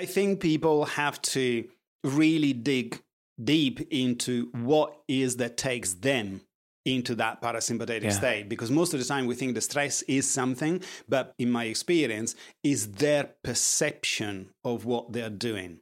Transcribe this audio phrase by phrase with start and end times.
[0.00, 1.68] I think people have to
[2.04, 3.02] really dig
[3.42, 6.40] deep into what is that takes them
[6.86, 8.10] into that parasympathetic yeah.
[8.10, 11.64] state because most of the time we think the stress is something but in my
[11.64, 12.34] experience
[12.64, 15.80] is their perception of what they're doing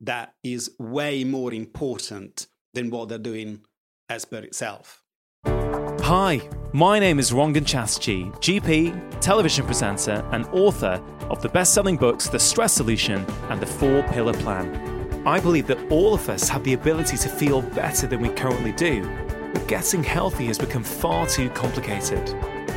[0.00, 3.60] that is way more important than what they're doing
[4.08, 5.01] as per itself
[6.14, 6.42] Hi,
[6.74, 12.28] my name is Rangan Chatterjee, GP, television presenter, and author of the best selling books
[12.28, 15.26] The Stress Solution and The Four Pillar Plan.
[15.26, 18.72] I believe that all of us have the ability to feel better than we currently
[18.72, 19.10] do,
[19.54, 22.36] but getting healthy has become far too complicated.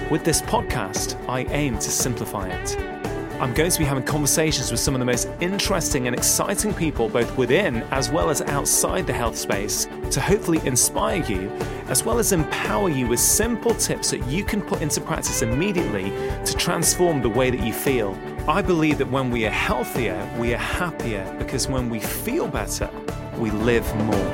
[0.09, 2.94] With this podcast, I aim to simplify it.
[3.37, 7.09] I'm going to be having conversations with some of the most interesting and exciting people,
[7.09, 11.49] both within as well as outside the health space, to hopefully inspire you,
[11.89, 16.11] as well as empower you with simple tips that you can put into practice immediately
[16.45, 18.17] to transform the way that you feel.
[18.47, 22.89] I believe that when we are healthier, we are happier, because when we feel better,
[23.37, 24.31] we live more.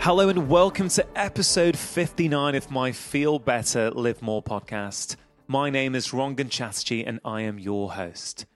[0.00, 5.14] Hello, and welcome to episode 59 of my Feel Better, Live More podcast.
[5.48, 8.46] My name is Rangan Chatterjee and I am your host.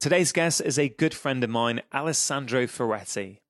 [0.00, 3.42] Today's guest is a good friend of mine, Alessandro Ferretti.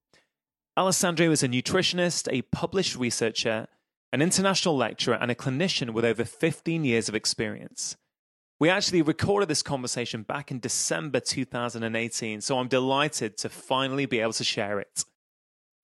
[0.77, 3.69] Alessandro is a nutritionist, a published researcher,
[4.13, 7.97] an international lecturer, and a clinician with over 15 years of experience.
[8.59, 14.19] We actually recorded this conversation back in December 2018, so I'm delighted to finally be
[14.19, 15.05] able to share it.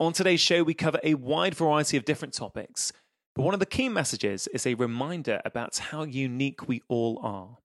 [0.00, 2.92] On today's show, we cover a wide variety of different topics
[3.34, 7.58] but one of the key messages is a reminder about how unique we all are,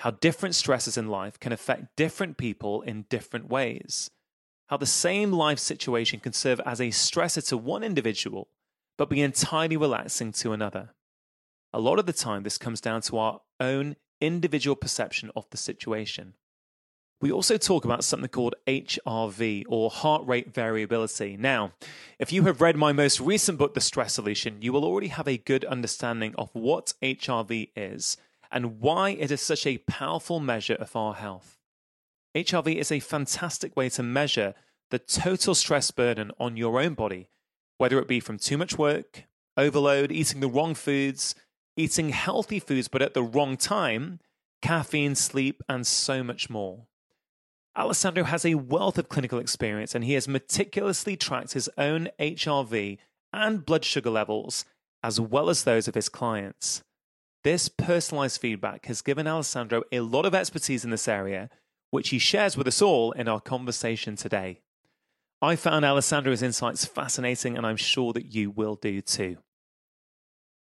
[0.00, 4.10] how different stresses in life can affect different people in different ways,
[4.66, 8.48] how the same life situation can serve as a stressor to one individual,
[8.98, 10.90] but be entirely relaxing to another.
[11.72, 15.56] A lot of the time, this comes down to our own individual perception of the
[15.56, 16.34] situation.
[17.22, 21.36] We also talk about something called HRV or heart rate variability.
[21.36, 21.70] Now,
[22.18, 25.28] if you have read my most recent book, The Stress Solution, you will already have
[25.28, 28.16] a good understanding of what HRV is
[28.50, 31.58] and why it is such a powerful measure of our health.
[32.34, 34.54] HRV is a fantastic way to measure
[34.90, 37.28] the total stress burden on your own body,
[37.78, 41.36] whether it be from too much work, overload, eating the wrong foods,
[41.76, 44.18] eating healthy foods but at the wrong time,
[44.60, 46.88] caffeine, sleep, and so much more.
[47.76, 52.98] Alessandro has a wealth of clinical experience and he has meticulously tracked his own HRV
[53.32, 54.64] and blood sugar levels,
[55.02, 56.82] as well as those of his clients.
[57.44, 61.48] This personalized feedback has given Alessandro a lot of expertise in this area,
[61.90, 64.60] which he shares with us all in our conversation today.
[65.40, 69.38] I found Alessandro's insights fascinating, and I'm sure that you will do too.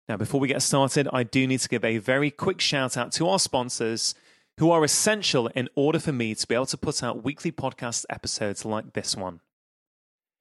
[0.09, 3.13] Now, before we get started, I do need to give a very quick shout out
[3.13, 4.15] to our sponsors
[4.59, 8.05] who are essential in order for me to be able to put out weekly podcast
[8.11, 9.41] episodes like this one.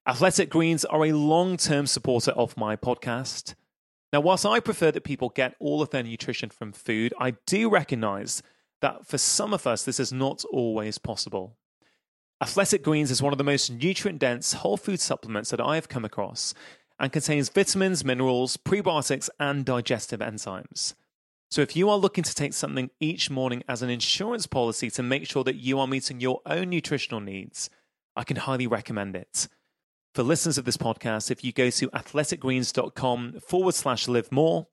[0.07, 3.55] Athletic Greens are a long term supporter of my podcast.
[4.11, 7.69] Now, whilst I prefer that people get all of their nutrition from food, I do
[7.69, 8.43] recognize
[8.81, 11.55] that for some of us, this is not always possible.
[12.41, 15.87] Athletic Greens is one of the most nutrient dense whole food supplements that I have
[15.87, 16.53] come across
[16.99, 20.95] and contains vitamins, minerals, prebiotics, and digestive enzymes.
[21.51, 25.03] So, if you are looking to take something each morning as an insurance policy to
[25.03, 27.69] make sure that you are meeting your own nutritional needs,
[28.15, 29.49] I can highly recommend it.
[30.15, 34.67] For listeners of this podcast, if you go to athleticgreens.com forward slash live more,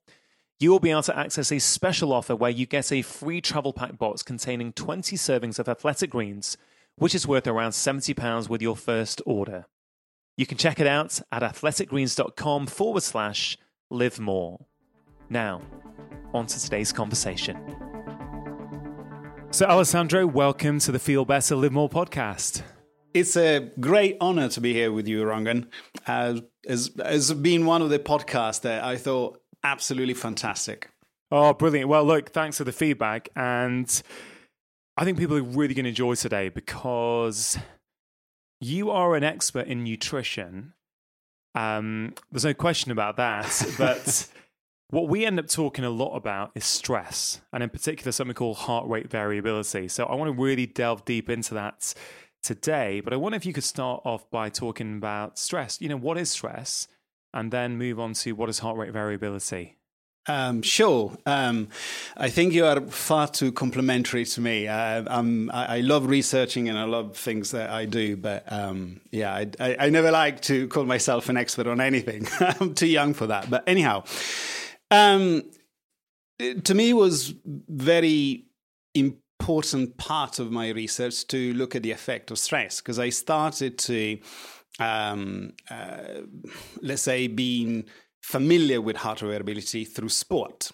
[0.57, 3.73] you will be able to access a special offer where you get a free travel
[3.73, 6.55] pack box containing 20 servings of athletic greens,
[6.95, 9.65] which is worth around £70 with your first order.
[10.37, 13.57] You can check it out at athleticgreens.com forward slash
[13.89, 14.65] live more.
[15.31, 15.61] Now,
[16.33, 17.57] on to today's conversation.
[19.51, 22.63] So, Alessandro, welcome to the Feel Better, Live More podcast.
[23.13, 25.67] It's a great honor to be here with you, Rangan.
[26.07, 30.89] Uh, as has been one of the podcasts that I thought absolutely fantastic.
[31.31, 31.89] Oh, brilliant.
[31.89, 33.29] Well, look, thanks for the feedback.
[33.35, 34.01] And
[34.97, 37.55] I think people are really going to enjoy today because
[38.59, 40.73] you are an expert in nutrition.
[41.53, 43.47] Um, there's no question about that.
[43.77, 44.27] But
[44.89, 48.57] what we end up talking a lot about is stress, and in particular, something called
[48.57, 49.87] heart rate variability.
[49.87, 51.93] So, I want to really delve deep into that
[52.41, 53.01] today.
[53.01, 55.79] But I wonder if you could start off by talking about stress.
[55.81, 56.87] You know, what is stress?
[57.33, 59.75] And then move on to what is heart rate variability.
[60.27, 61.17] Um, sure.
[61.25, 61.69] Um,
[62.15, 64.67] I think you are far too complimentary to me.
[64.67, 69.33] Uh, I, I, love researching and I love things that I do, but um, yeah,
[69.33, 72.27] I, I, I, never like to call myself an expert on anything.
[72.39, 73.49] I'm too young for that.
[73.49, 74.03] But anyhow,
[74.91, 75.43] um,
[76.63, 78.45] to me, was very
[78.95, 83.77] important part of my research to look at the effect of stress because I started
[83.79, 84.19] to,
[84.79, 86.21] um, uh,
[86.81, 87.85] let's say, being
[88.21, 90.71] familiar with heart variability through sport.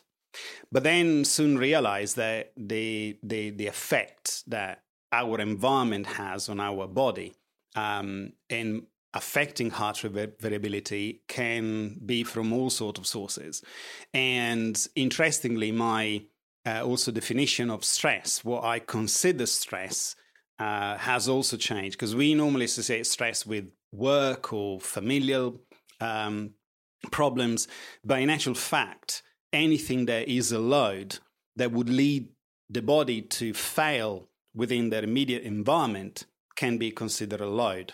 [0.71, 6.87] But then soon realized that the, the, the effect that our environment has on our
[6.87, 7.35] body
[7.75, 8.83] um, and
[9.15, 13.63] affecting heart variability can be from all sorts of sources.
[14.13, 16.23] And interestingly, my
[16.65, 20.15] uh, also definition of stress, what I consider stress,
[20.59, 25.61] uh, has also changed because we normally associate stress with work or familial
[26.01, 26.51] um,
[27.11, 27.67] problems,
[28.03, 29.21] but in actual fact,
[29.53, 31.19] anything that is a load
[31.55, 32.27] that would lead
[32.69, 36.25] the body to fail within their immediate environment
[36.55, 37.93] can be considered a load.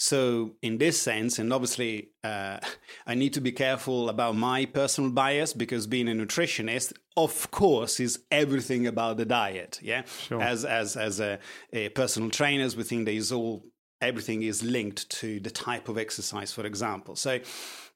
[0.00, 2.58] So, in this sense, and obviously, uh,
[3.06, 8.00] I need to be careful about my personal bias because being a nutritionist, of course,
[8.00, 9.78] is everything about the diet.
[9.82, 10.40] Yeah, sure.
[10.40, 11.38] as as as a,
[11.74, 13.62] a personal trainers, we think there is all
[14.00, 17.14] everything is linked to the type of exercise, for example.
[17.14, 17.40] So,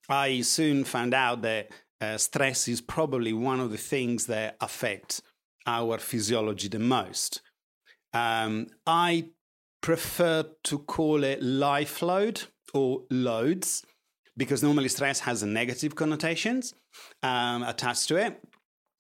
[0.07, 1.71] I soon found out that
[2.03, 5.23] uh, stress is probably one of the things that affect
[5.67, 7.41] our physiology the most.
[8.13, 9.31] Um, I
[9.85, 12.41] prefer to call it life load
[12.73, 13.85] or loads
[14.35, 16.73] because normally stress has a negative connotations
[17.23, 18.43] um, attached to it.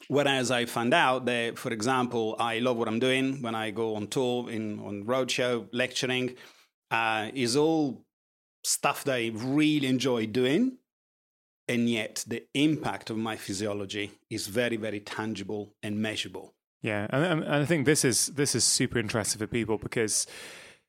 [0.08, 3.96] Whereas I found out that, for example, I love what I'm doing when I go
[3.96, 6.34] on tour, in on roadshow, lecturing,
[6.90, 8.04] uh, is all
[8.62, 10.76] stuff that I really enjoy doing
[11.66, 16.52] and yet the impact of my physiology is very very tangible and measurable
[16.82, 20.26] yeah and, and i think this is this is super interesting for people because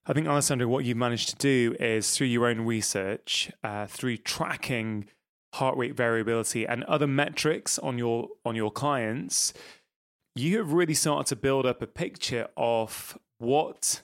[0.08, 4.18] i think alessandro what you've managed to do is through your own research uh, through
[4.18, 5.06] tracking
[5.54, 9.54] heart rate variability and other metrics on your on your clients
[10.36, 14.02] you have really started to build up a picture of what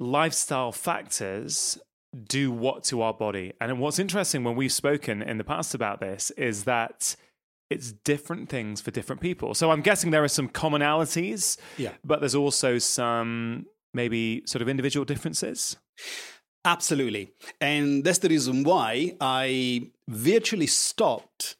[0.00, 1.78] lifestyle factors
[2.26, 3.52] do what to our body.
[3.60, 7.16] And what's interesting when we've spoken in the past about this is that
[7.70, 9.54] it's different things for different people.
[9.54, 11.92] So I'm guessing there are some commonalities, yeah.
[12.04, 15.76] but there's also some maybe sort of individual differences.
[16.64, 17.32] Absolutely.
[17.60, 21.56] And that's the reason why I virtually stopped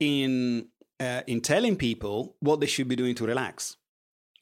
[0.00, 0.68] in
[1.00, 3.76] uh, in telling people what they should be doing to relax.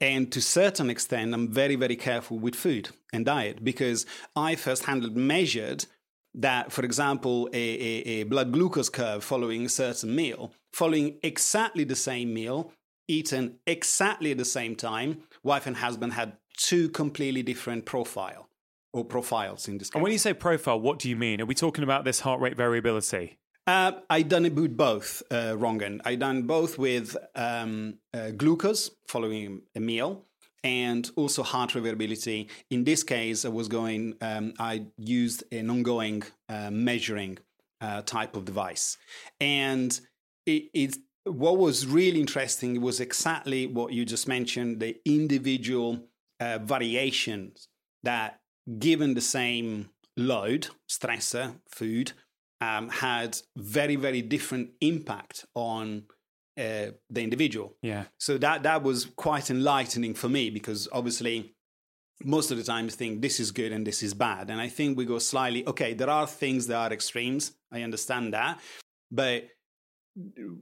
[0.01, 4.05] And to a certain extent, I'm very, very careful with food and diet because
[4.35, 5.87] I first-hand measured
[6.35, 11.85] that, for example, a, a, a, blood glucose curve following a certain meal, following exactly
[11.85, 12.73] the same meal,
[13.09, 18.49] eaten exactly at the same time, wife and husband had two completely different profile
[18.93, 19.95] or profiles in this case.
[19.95, 21.41] And when you say profile, what do you mean?
[21.41, 23.39] Are we talking about this heart rate variability?
[23.67, 26.01] Uh, I done it with both, uh, Rangan.
[26.05, 30.25] I done both with um, uh, glucose following a meal
[30.63, 32.49] and also heart variability.
[32.71, 34.15] In this case, I was going.
[34.21, 37.39] Um, I used an ongoing uh, measuring
[37.81, 38.99] uh, type of device,
[39.41, 39.99] and
[40.47, 40.97] it, it.
[41.25, 46.01] What was really interesting was exactly what you just mentioned: the individual
[46.41, 47.69] uh, variations
[48.03, 48.41] that,
[48.79, 52.13] given the same load, stressor, food
[52.61, 56.05] um, had very very different impact on
[56.59, 57.77] uh, the individual.
[57.83, 58.05] Yeah.
[58.19, 61.55] So that that was quite enlightening for me because obviously
[62.25, 64.69] most of the time you think this is good and this is bad, and I
[64.69, 65.67] think we go slightly.
[65.67, 67.53] Okay, there are things that are extremes.
[67.71, 68.61] I understand that,
[69.11, 69.49] but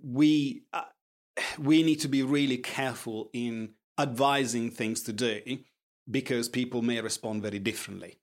[0.02, 0.82] we uh,
[1.58, 5.40] we need to be really careful in advising things to do
[6.10, 8.18] because people may respond very differently.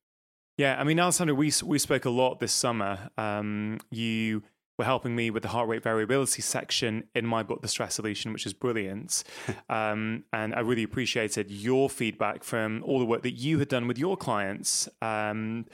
[0.57, 3.09] Yeah, I mean, Alessandro, we we spoke a lot this summer.
[3.17, 4.43] Um, you
[4.77, 8.33] were helping me with the heart rate variability section in my book, The Stress Solution,
[8.33, 9.23] which is brilliant.
[9.69, 13.87] um, and I really appreciated your feedback from all the work that you had done
[13.87, 14.89] with your clients.
[15.01, 15.65] Um,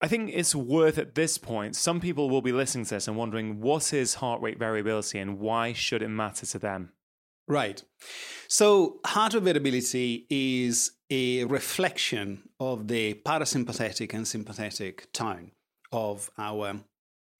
[0.00, 1.74] I think it's worth at this point.
[1.74, 5.38] Some people will be listening to this and wondering what is heart rate variability and
[5.38, 6.92] why should it matter to them?
[7.48, 7.82] Right.
[8.46, 15.52] So, heart rate variability is a reflection of the parasympathetic and sympathetic tone
[15.90, 16.80] of our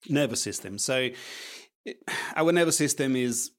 [0.09, 0.79] nervous system.
[0.79, 1.09] So,
[2.35, 3.51] our nervous system is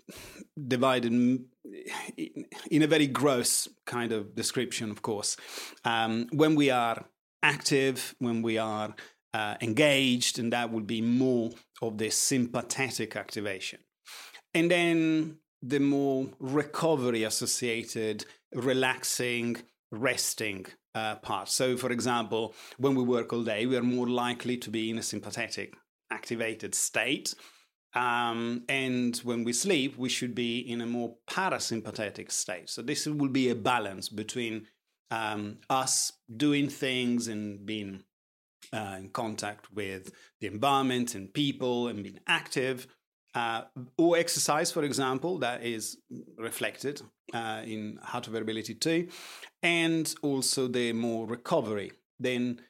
[0.69, 5.37] divided in a very gross kind of description, of course.
[5.85, 7.04] Um, when we are
[7.42, 8.95] active, when we are
[9.33, 13.80] uh, engaged, and that would be more of the sympathetic activation.
[14.52, 18.25] And then the more recovery associated,
[18.55, 19.57] relaxing,
[19.90, 21.49] resting uh, part.
[21.49, 24.99] So, for example, when we work all day, we are more likely to be in
[24.99, 25.75] a sympathetic
[26.11, 27.35] activated state.
[27.95, 32.69] Um, and when we sleep, we should be in a more parasympathetic state.
[32.71, 34.67] So this will be a balance between
[35.11, 38.05] um, us doing things and being
[38.73, 42.87] uh, in contact with the environment and people and being active,
[43.34, 43.62] uh,
[43.96, 45.99] or exercise, for example, that is
[46.37, 49.08] reflected uh, in heart variability too,
[49.62, 51.92] and also the more recovery.
[52.18, 52.60] Then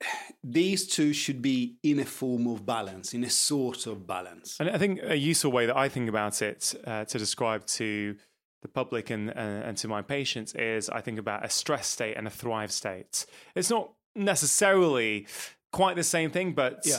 [0.44, 4.58] these two should be in a form of balance, in a sort of balance.
[4.60, 8.16] And I think a useful way that I think about it uh, to describe to
[8.62, 9.32] the public and, uh,
[9.66, 13.26] and to my patients is I think about a stress state and a thrive state.
[13.54, 15.26] It's not necessarily
[15.72, 16.96] quite the same thing, but yeah.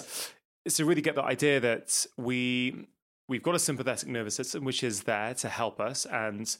[0.63, 2.87] it's to really get the idea that we
[3.27, 6.55] we've got a sympathetic nervous system which is there to help us, and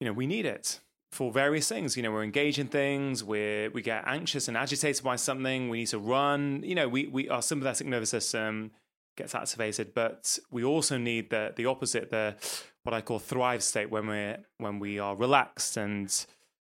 [0.00, 0.80] you know we need it
[1.12, 1.96] for various things.
[1.96, 5.78] You know, we're engaged in things, we we get anxious and agitated by something, we
[5.80, 6.62] need to run.
[6.64, 8.70] You know, we we our sympathetic nervous system
[9.16, 12.36] gets activated, but we also need the the opposite, the
[12.84, 16.26] what I call thrive state when we're when we are relaxed and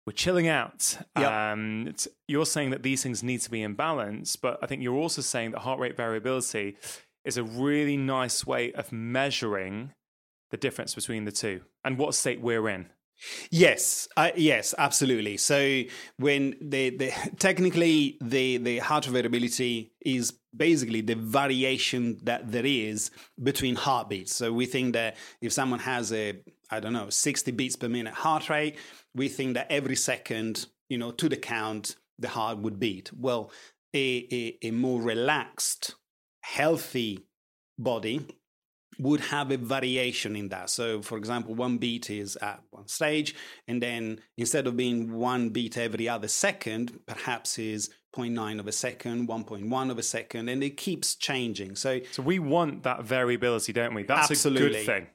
[0.06, 0.96] we're chilling out.
[1.18, 1.30] Yep.
[1.30, 1.94] Um,
[2.26, 5.22] you're saying that these things need to be in balance, but I think you're also
[5.22, 6.76] saying that heart rate variability
[7.24, 9.92] is a really nice way of measuring
[10.50, 12.86] the difference between the two and what state we're in.
[13.50, 15.36] Yes, uh, yes, absolutely.
[15.36, 15.82] So
[16.16, 23.10] when the, the technically the the heart variability is basically the variation that there is
[23.42, 24.34] between heartbeats.
[24.34, 28.14] So we think that if someone has a I don't know 60 beats per minute
[28.14, 28.76] heart rate,
[29.14, 33.10] we think that every second, you know, to the count, the heart would beat.
[33.12, 33.50] Well,
[33.92, 35.94] a, a, a more relaxed,
[36.50, 37.20] healthy
[37.78, 38.26] body
[38.98, 40.68] would have a variation in that.
[40.68, 43.34] So, for example, one beat is at one stage,
[43.66, 48.72] and then instead of being one beat every other second, perhaps is 0.9 of a
[48.72, 51.76] second, 1.1 of a second, and it keeps changing.
[51.76, 54.02] So, so we want that variability, don't we?
[54.02, 54.66] That's absolutely.
[54.66, 55.06] a good thing.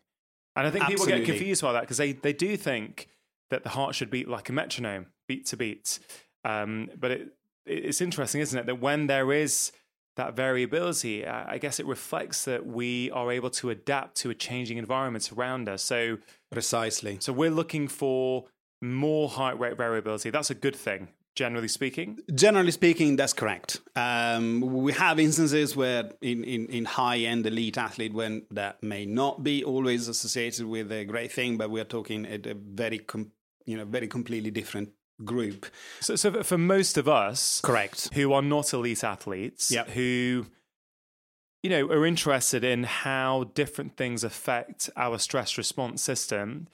[0.55, 1.13] And I think absolutely.
[1.13, 3.09] people get confused by that because they, they do think
[3.49, 5.99] that the heart should beat like a metronome, beat to beat.
[6.45, 7.27] Um, but it,
[7.65, 9.73] it's interesting, isn't it, that when there is
[10.15, 14.77] that variability, I guess it reflects that we are able to adapt to a changing
[14.77, 15.83] environment around us.
[15.83, 16.19] So
[16.51, 17.17] precisely.
[17.19, 18.45] So we're looking for
[18.81, 20.29] more heart rate variability.
[20.29, 21.09] That's a good thing.
[21.35, 23.81] Generally speaking, generally speaking, that's correct.
[23.93, 29.05] Um, we have instances where, in, in, in high end elite athlete, when that may
[29.05, 32.99] not be always associated with a great thing, but we are talking at a very,
[32.99, 33.33] com-
[33.65, 34.93] you know, very completely different
[35.23, 35.65] group.
[36.01, 39.89] So, so for most of us, correct, who are not elite athletes, yep.
[39.89, 40.47] who
[41.63, 46.67] you know are interested in how different things affect our stress response system.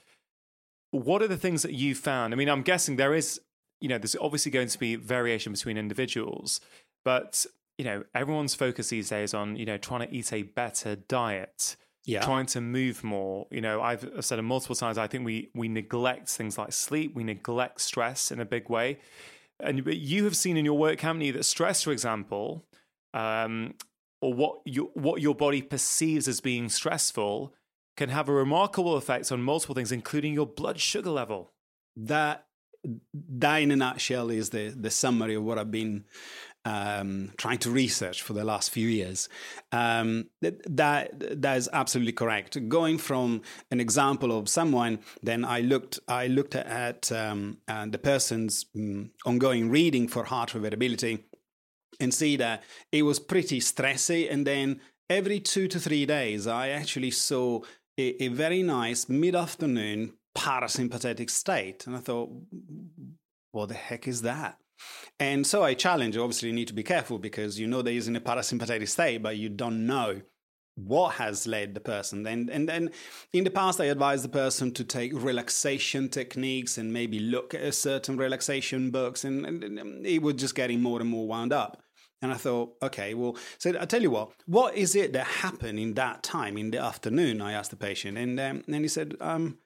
[0.92, 2.34] What are the things that you found?
[2.34, 3.40] I mean, I'm guessing there is,
[3.80, 6.60] you know, there's obviously going to be variation between individuals,
[7.06, 7.46] but
[7.78, 11.76] you know, everyone's focus these days on you know trying to eat a better diet
[12.06, 12.22] yeah.
[12.22, 13.48] trying to move more.
[13.52, 14.98] You know, I've said it multiple times.
[14.98, 17.16] I think we we neglect things like sleep.
[17.16, 19.00] We neglect stress in a big way.
[19.60, 22.66] And but you have seen in your work, haven't you, that stress, for example,
[23.14, 23.76] um,
[24.22, 27.54] or what you what your body perceives as being stressful,
[27.98, 31.52] can have a remarkable effect on multiple things, including your blood sugar level.
[31.96, 32.48] That
[33.14, 36.06] that in a nutshell is the the summary of what I've been
[36.66, 39.30] um, trying to research for the last few years.
[39.72, 42.70] Um, that that is absolutely correct.
[42.70, 43.42] Going from
[43.72, 49.12] an example of someone, then I looked I looked at um, uh, the person's um,
[49.26, 51.26] ongoing reading for heart variability,
[52.00, 54.32] and see that it was pretty stressy.
[54.32, 57.62] And then every two to three days, I actually saw
[57.98, 62.30] a, a very nice mid afternoon parasympathetic state, and I thought,
[63.52, 64.58] what the heck is that?
[65.20, 68.16] And so I challenge, obviously, you need to be careful because you know they're using
[68.16, 70.22] a parasympathetic state, but you don't know
[70.76, 72.26] what has led the person.
[72.26, 72.92] And, and then
[73.34, 77.74] in the past, I advised the person to take relaxation techniques and maybe look at
[77.76, 81.84] certain relaxation books, and, and, and it was just getting more and more wound up.
[82.24, 85.80] And I thought, okay, well, so I tell you what, what is it that happened
[85.80, 87.42] in that time in the afternoon?
[87.42, 89.58] I asked the patient, and um, and he said, um,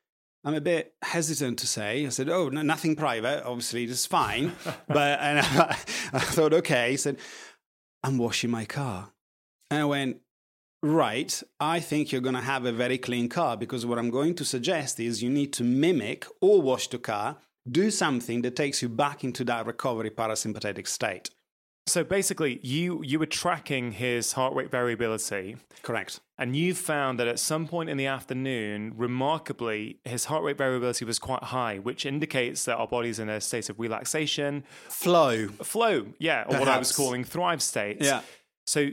[0.46, 2.06] I'm a bit hesitant to say.
[2.06, 3.44] I said, "Oh, no, nothing private.
[3.44, 4.54] Obviously, it's fine."
[4.88, 5.78] but and I,
[6.14, 6.92] I thought, okay.
[6.92, 7.18] He said,
[8.04, 9.12] "I'm washing my car,"
[9.72, 10.18] and I went,
[10.84, 11.42] "Right.
[11.60, 14.46] I think you're going to have a very clean car because what I'm going to
[14.46, 17.38] suggest is you need to mimic or wash the car,
[17.70, 21.32] do something that takes you back into that recovery parasympathetic state."
[21.88, 25.58] So basically, you you were tracking his heart rate variability.
[25.82, 26.20] Correct.
[26.38, 31.06] And you found that at some point in the afternoon, remarkably, his heart rate variability
[31.06, 34.66] was quite high, which indicates that our body's in a state of relaxation.
[34.90, 35.48] Flow.
[35.48, 36.60] Flow, yeah, or Perhaps.
[36.60, 37.98] what I was calling thrive state.
[38.02, 38.22] Yeah.
[38.68, 38.90] So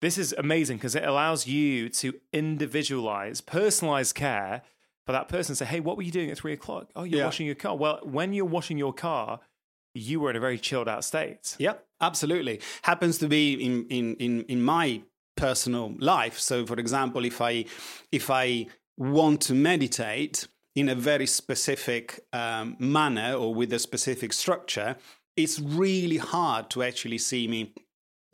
[0.00, 4.62] this is amazing because it allows you to individualize, personalize care
[5.06, 5.54] for that person.
[5.54, 6.88] Say, hey, what were you doing at three o'clock?
[6.96, 7.24] Oh, you're Yeah.
[7.26, 7.76] washing your car.
[7.76, 9.40] Well, when you're washing your car,
[9.94, 11.56] you were in a very chilled out state.
[11.58, 12.60] Yep, absolutely.
[12.82, 15.02] Happens to be in in in in my
[15.36, 16.38] personal life.
[16.38, 17.64] So, for example, if I
[18.12, 24.32] if I want to meditate in a very specific um, manner or with a specific
[24.32, 24.96] structure,
[25.36, 27.74] it's really hard to actually see me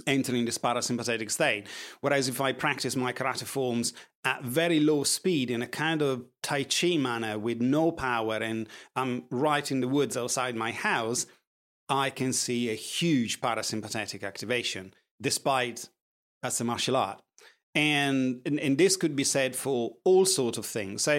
[0.07, 1.67] entering this parasympathetic state.
[2.01, 3.93] Whereas if I practice my karate forms
[4.25, 8.69] at very low speed in a kind of Tai Chi manner with no power and
[8.97, 11.27] I'm right in the woods outside my house,
[11.89, 15.89] I can see a huge parasympathetic activation despite
[16.43, 17.21] that's a martial art.
[17.75, 21.03] And, and, and this could be said for all sorts of things.
[21.03, 21.13] So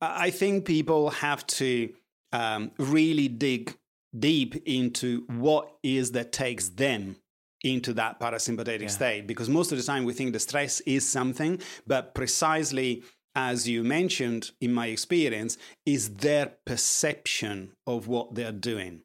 [0.00, 1.92] I I think people have to
[2.32, 3.76] um, really dig
[4.18, 7.16] deep into what is that takes them
[7.62, 8.88] into that parasympathetic Yeah.
[8.88, 13.02] state because most of the time we think the stress is something, but precisely
[13.36, 19.02] as you mentioned in my experience, is their perception of what they're doing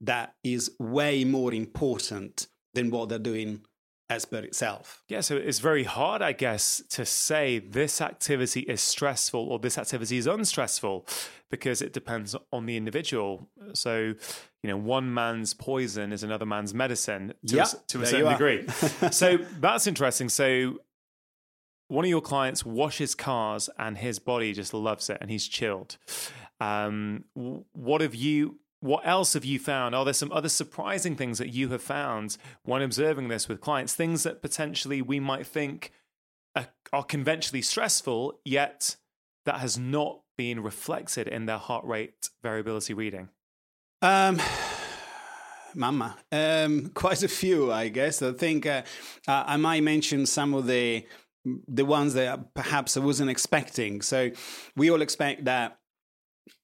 [0.00, 3.62] that is way more important than what they're doing
[4.10, 5.02] as per itself.
[5.08, 9.78] Yeah, so it's very hard, I guess, to say this activity is stressful or this
[9.78, 11.06] activity is unstressful
[11.50, 13.48] because it depends on the individual.
[13.72, 14.14] So,
[14.62, 18.32] you know, one man's poison is another man's medicine to, a, Yeah, to a certain
[18.32, 18.68] degree.
[19.10, 20.28] so that's interesting.
[20.28, 20.80] So,
[21.88, 25.98] one of your clients washes cars and his body just loves it and he's chilled.
[26.60, 28.58] Um, what have you?
[28.84, 29.94] What else have you found?
[29.94, 33.94] Are there some other surprising things that you have found when observing this with clients?
[33.94, 35.90] Things that potentially we might think
[36.54, 38.96] are, are conventionally stressful, yet
[39.46, 43.30] that has not been reflected in their heart rate variability reading.
[44.02, 44.38] Um,
[45.74, 48.20] Mama, um, quite a few, I guess.
[48.20, 48.82] I think uh,
[49.26, 51.06] I might mention some of the
[51.66, 54.02] the ones that perhaps I wasn't expecting.
[54.02, 54.30] So
[54.76, 55.78] we all expect that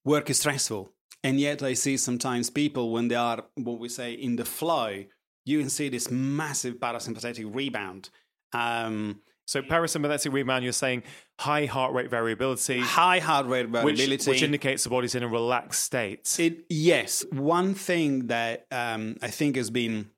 [0.05, 4.13] work is stressful, and yet I see sometimes people when they are what we say
[4.13, 5.05] in the flow,
[5.45, 8.11] you can see this massive parasympathetic rebound.
[8.53, 11.03] Um, So parasympathetic rebound, you're saying
[11.41, 15.29] high heart rate variability, high heart rate which, variability, which indicates the body's in a
[15.29, 16.37] relaxed state.
[16.39, 20.11] It, yes, one thing that um, I think has been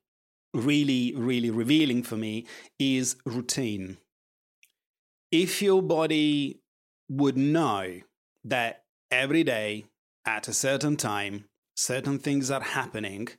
[0.53, 2.45] really, really revealing for me
[2.77, 3.97] is routine.
[5.31, 6.61] If your body
[7.09, 8.01] would know
[8.43, 9.85] that every day
[10.25, 13.29] at a certain time, certain things are happening,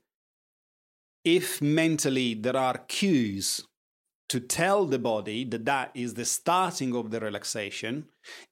[1.25, 3.63] if mentally there are cues
[4.29, 8.07] to tell the body that that is the starting of the relaxation,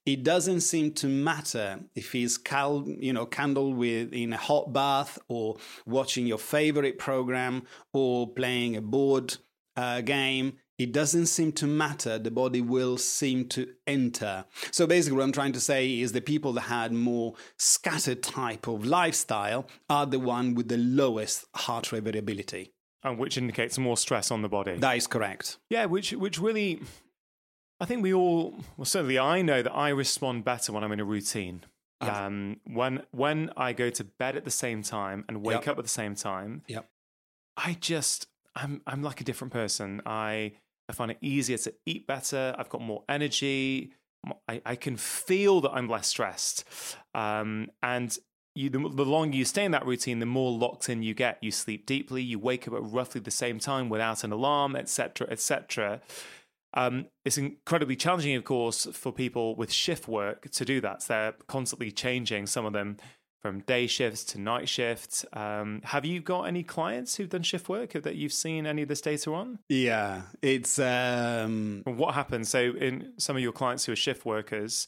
[0.05, 4.71] it doesn't seem to matter if he's cal- you know candle with in a hot
[4.71, 9.37] bath or watching your favorite program or playing a board
[9.75, 15.17] uh, game it doesn't seem to matter the body will seem to enter so basically
[15.17, 19.67] what i'm trying to say is the people that had more scattered type of lifestyle
[19.89, 24.41] are the one with the lowest heart rate variability and which indicates more stress on
[24.41, 24.77] the body.
[24.77, 26.81] that is correct Yeah, which which really,
[27.79, 31.01] I think we all, well, certainly I know that I respond better when I'm in
[31.01, 31.65] a routine.
[31.99, 35.67] Um, when when I go to bed at the same time and wake Yep.
[35.69, 36.89] up at the same time, Yep.
[37.57, 40.01] I just I'm I'm like a different person.
[40.05, 40.53] I
[40.89, 42.55] I find it easier to eat better.
[42.57, 43.93] I've got more energy.
[44.47, 46.63] I, I can feel that I'm less stressed.
[47.13, 48.17] Um, and
[48.55, 51.39] you, the, the longer you stay in that routine, the more locked in you get.
[51.41, 52.21] You sleep deeply.
[52.21, 56.01] You wake up at roughly the same time without an alarm, etc., etc.
[56.73, 61.03] Um, it's incredibly challenging, of course, for people with shift work to do that.
[61.03, 62.47] So they're constantly changing.
[62.47, 62.97] Some of them
[63.43, 65.25] from day shifts to night shifts.
[65.33, 68.87] Um, have you got any clients who've done shift work that you've seen any of
[68.87, 69.59] this data on?
[69.69, 72.49] yeah it's um What happens?
[72.49, 74.87] So, in some of your clients who are shift workers,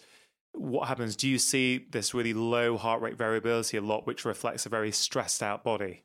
[0.53, 1.15] what happens?
[1.17, 4.91] Do you see this really low heart rate variability a lot, which reflects a very
[4.91, 6.03] stressed out body?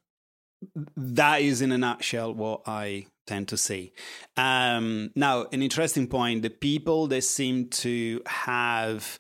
[0.97, 3.93] that is in a nutshell what I tend to see.
[4.37, 9.19] Um, now, an interesting point: the people that seem to have.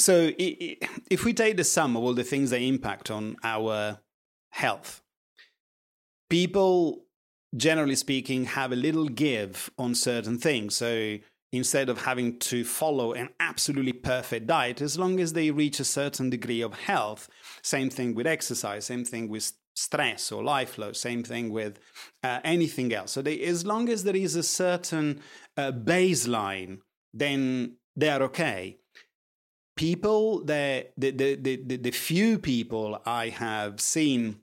[0.00, 4.00] So, if we take the sum of all the things that impact on our
[4.50, 5.02] health,
[6.30, 7.04] people,
[7.56, 10.74] generally speaking, have a little give on certain things.
[10.74, 11.18] So,
[11.52, 15.84] instead of having to follow an absolutely perfect diet, as long as they reach a
[15.84, 17.28] certain degree of health,
[17.62, 21.78] same thing with exercise, same thing with stress or life load, same thing with
[22.24, 23.12] uh, anything else.
[23.12, 25.20] So, they, as long as there is a certain
[25.58, 26.78] uh, baseline,
[27.12, 28.79] then they are okay.
[29.76, 34.40] People that the, the, the, the, few people I have seen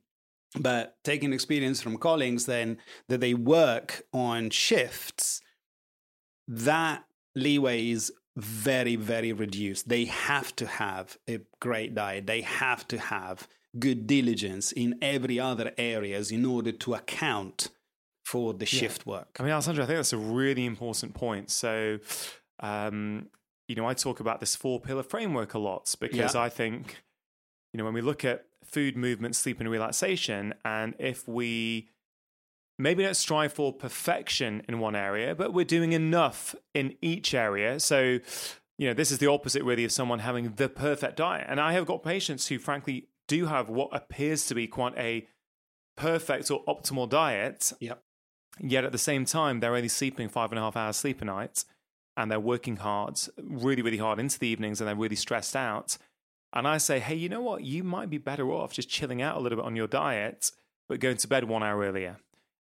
[0.60, 2.78] but taking experience from colleagues then
[3.10, 5.42] that they work on shifts,
[6.48, 7.04] that
[7.36, 9.90] leeway is very, very reduced.
[9.90, 12.28] They have to have a great diet.
[12.28, 17.70] They have to have good diligence in every other areas in order to account
[18.26, 18.80] for the yeah.
[18.80, 19.38] shift work.
[19.40, 21.50] I mean, Alessandro, I think that's a really important point.
[21.50, 22.00] So,
[22.60, 23.28] um,
[23.68, 26.42] you know, I talk about this four pillar framework a lot because yeah.
[26.42, 27.04] I think,
[27.74, 31.90] you know, when we look at food, movement, sleep, and relaxation, and if we
[32.80, 37.80] maybe don't strive for perfection in one area, but we're doing enough in each area.
[37.80, 38.20] So,
[38.78, 41.48] you know, this is the opposite really of someone having the perfect diet.
[41.50, 45.28] And I have got patients who, frankly, do have what appears to be quite a
[45.98, 47.74] perfect or optimal diet.
[47.80, 48.02] Yep.
[48.60, 51.26] Yet at the same time, they're only sleeping five and a half hours sleep a
[51.26, 51.66] night
[52.18, 55.98] and they're working hard, really, really hard into the evenings and they're really stressed out.
[56.52, 57.64] And I say, hey, you know what?
[57.64, 60.52] You might be better off just chilling out a little bit on your diet,
[60.90, 62.18] but going to bed one hour earlier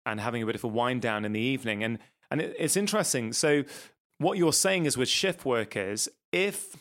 [0.05, 1.83] and having a bit of a wind down in the evening.
[1.83, 3.31] And and it, it's interesting.
[3.31, 3.63] So
[4.17, 6.75] what you're saying is with shift workers, if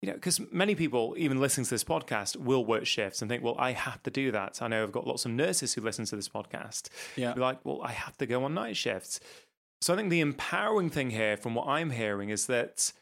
[0.00, 3.42] you know, because many people, even listening to this podcast, will work shifts and think,
[3.42, 4.62] well, I have to do that.
[4.62, 6.88] I know I've got lots of nurses who listen to this podcast.
[7.16, 7.32] Yeah.
[7.32, 9.18] Be like, well, I have to go on night shifts.
[9.80, 12.92] So I think the empowering thing here, from what I'm hearing, is that,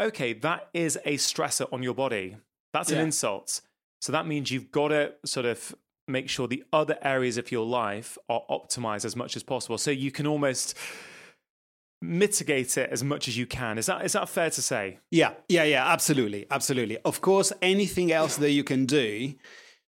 [0.00, 2.36] okay, that is a stressor on your body.
[2.72, 2.98] That's yeah.
[2.98, 3.60] an insult.
[4.00, 5.74] So that means you've got to sort of
[6.08, 9.78] make sure the other areas of your life are optimized as much as possible.
[9.78, 10.76] So you can almost
[12.02, 13.78] mitigate it as much as you can.
[13.78, 14.98] Is that is that fair to say?
[15.10, 16.98] Yeah, yeah, yeah, absolutely, absolutely.
[17.04, 19.34] Of course, anything else that you can do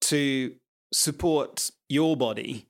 [0.02, 0.56] to
[0.94, 2.68] support your body,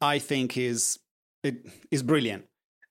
[0.00, 0.98] I think is
[1.42, 2.46] it is brilliant.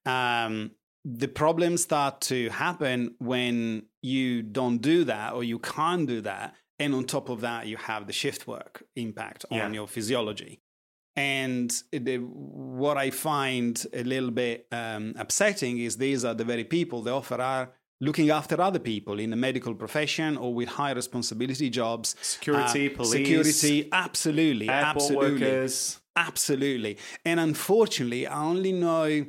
[0.05, 0.71] Um,
[1.05, 6.55] the problems start to happen when you don't do that or you can't do that,
[6.79, 9.69] and on top of that, you have the shift work impact on yeah.
[9.69, 10.61] your physiology.
[11.15, 16.63] And the, what I find a little bit um, upsetting is these are the very
[16.63, 17.69] people that often are
[18.01, 22.15] looking after other people in the medical profession or with high responsibility jobs.
[22.21, 23.11] Security, uh, police.
[23.11, 24.69] Security, absolutely.
[24.69, 25.41] absolutely.
[25.41, 25.99] Workers.
[26.15, 26.97] Absolutely.
[27.25, 29.25] And unfortunately, I only know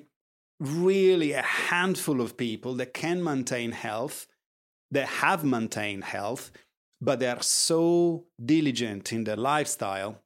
[0.61, 4.27] really a handful of people that can maintain health,
[4.91, 6.51] that have maintained health,
[7.01, 10.23] but they are so diligent in their lifestyle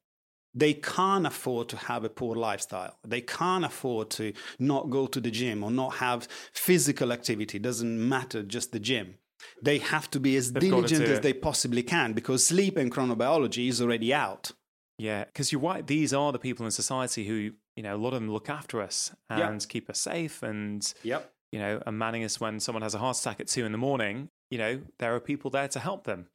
[0.59, 2.99] they can't afford to have a poor lifestyle.
[3.07, 7.59] They can't afford to not go to the gym or not have physical activity.
[7.59, 9.15] It doesn't matter, just the gym.
[9.63, 13.69] They have to be as They've diligent as they possibly can because sleep and chronobiology
[13.69, 14.53] is already out.
[14.99, 15.87] Yeah, because you're right.
[15.87, 18.83] These are the people in society who, you know, a lot of them look after
[18.83, 19.69] us and yep.
[19.69, 21.33] keep us safe and, yep.
[21.53, 24.31] you know, manning us when someone has a heart attack at two in the morning.
[24.51, 26.27] You know, there are people there to help them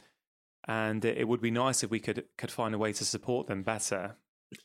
[0.67, 3.63] and it would be nice if we could could find a way to support them
[3.63, 4.15] better.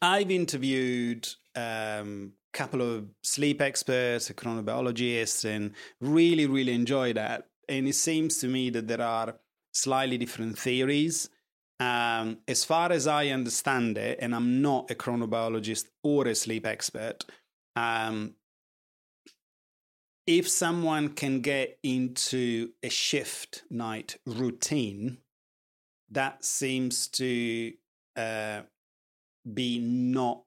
[0.01, 7.49] I've interviewed a um, couple of sleep experts, a chronobiologist, and really, really enjoy that.
[7.69, 9.35] And it seems to me that there are
[9.73, 11.29] slightly different theories.
[11.81, 16.67] Um, as far as I understand it, and I'm not a chronobiologist or a sleep
[16.67, 17.25] expert,
[17.77, 18.35] um,
[20.27, 25.19] if someone can get into a shift night routine,
[26.11, 27.73] that seems to
[28.17, 28.61] uh,
[29.55, 30.43] be not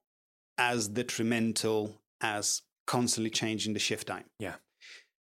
[0.57, 4.25] as detrimental as constantly changing the shift time.
[4.37, 4.55] Yeah.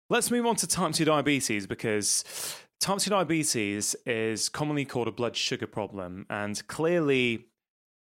[0.10, 2.23] Let's move on to type 2 diabetes because
[2.82, 6.26] type 2 diabetes is commonly called a blood sugar problem.
[6.30, 7.46] And clearly,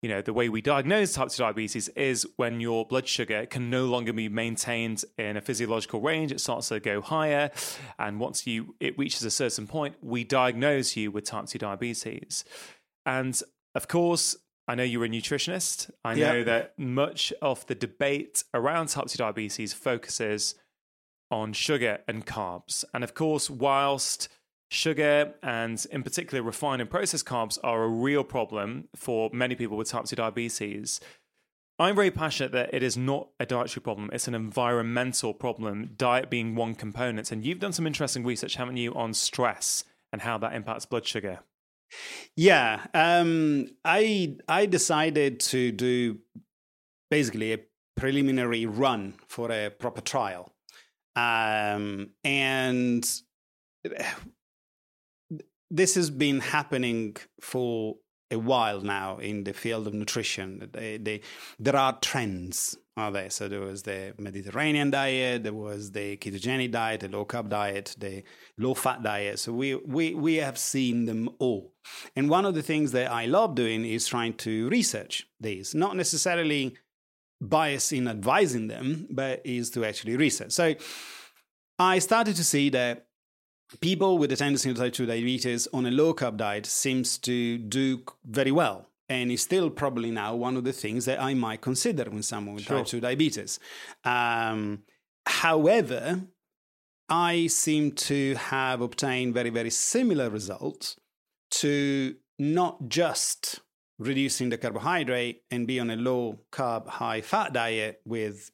[0.01, 3.69] you know, the way we diagnose type 2 diabetes is when your blood sugar can
[3.69, 6.31] no longer be maintained in a physiological range.
[6.31, 7.49] It starts to go higher.
[7.97, 12.45] And once you it reaches a certain point, we diagnose you with type 2 diabetes.
[13.05, 13.41] And
[13.73, 15.89] of course, I know you're a nutritionist.
[16.05, 16.43] I know yeah.
[16.43, 20.53] that much of the debate around type 2 diabetes focuses
[21.31, 22.83] on sugar and carbs.
[22.93, 24.29] And of course, whilst
[24.71, 29.75] Sugar and, in particular, refined and processed carbs are a real problem for many people
[29.77, 30.99] with type 2 diabetes.
[31.79, 36.29] I'm very passionate that it is not a dietary problem, it's an environmental problem, diet
[36.29, 37.31] being one component.
[37.31, 41.07] And you've done some interesting research, haven't you, on stress and how that impacts blood
[41.07, 41.39] sugar?
[42.35, 46.19] Yeah, um, I I decided to do
[47.09, 47.59] basically a
[47.95, 50.53] preliminary run for a proper trial,
[51.15, 53.09] um, and
[55.69, 57.95] this has been happening for
[58.31, 60.69] a while now in the field of nutrition.
[60.71, 61.21] They, they,
[61.57, 63.29] there are trends, are there?
[63.29, 67.95] So there was the Mediterranean diet, there was the ketogenic diet, the low carb diet,
[67.97, 68.23] the
[68.57, 69.39] low fat diet.
[69.39, 71.73] So we, we, we have seen them all.
[72.15, 75.95] And one of the things that I love doing is trying to research these, not
[75.95, 76.77] necessarily
[77.41, 80.51] bias in advising them, but is to actually research.
[80.51, 80.75] So
[81.79, 83.07] I started to see that
[83.81, 87.57] people with a tendency to type 2 diabetes on a low carb diet seems to
[87.57, 91.61] do very well and is still probably now one of the things that I might
[91.61, 92.77] consider when someone with sure.
[92.77, 93.59] type 2 diabetes.
[94.03, 94.83] Um,
[95.25, 96.21] however,
[97.09, 100.95] I seem to have obtained very, very similar results
[101.51, 103.61] to not just
[103.97, 108.51] reducing the carbohydrate and be on a low carb, high fat diet with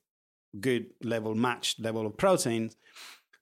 [0.59, 2.77] good level, matched level of proteins,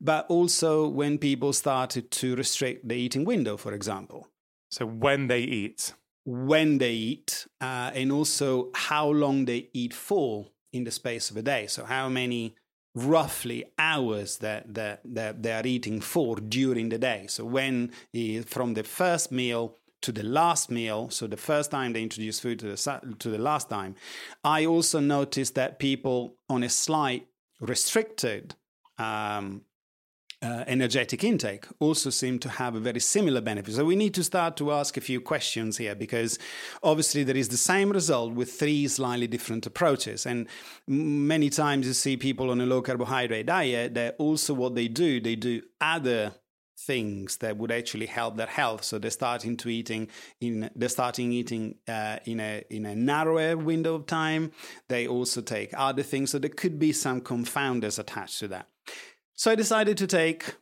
[0.04, 4.28] but also when people started to restrict the eating window, for example.
[4.70, 5.94] So when they eat?
[6.26, 11.38] When they eat, uh, and also how long they eat for in the space of
[11.38, 11.68] a day.
[11.68, 12.56] So how many
[12.96, 17.26] roughly hours that, that, that they are eating for during the day.
[17.28, 17.92] So when
[18.46, 22.60] from the first meal to the last meal, so the first time they introduce food
[22.60, 23.96] to the to the last time,
[24.44, 27.28] I also noticed that people on a slight
[27.60, 28.56] restricted
[28.98, 29.62] um,
[30.44, 33.76] uh, energetic intake also seem to have a very similar benefit.
[33.76, 36.38] So we need to start to ask a few questions here because
[36.84, 40.26] obviously there is the same result with three slightly different approaches.
[40.26, 40.48] And
[40.88, 45.22] many times you see people on a low carbohydrate diet that also what they do,
[45.22, 46.34] they do other
[46.78, 48.84] things that would actually help their health.
[48.84, 50.10] So they're starting to eating
[50.42, 54.52] in they're starting eating uh, in a in a narrower window of time.
[54.90, 56.32] They also take other things.
[56.32, 58.68] So there could be some confounders attached to that.
[59.36, 60.56] So I decided to take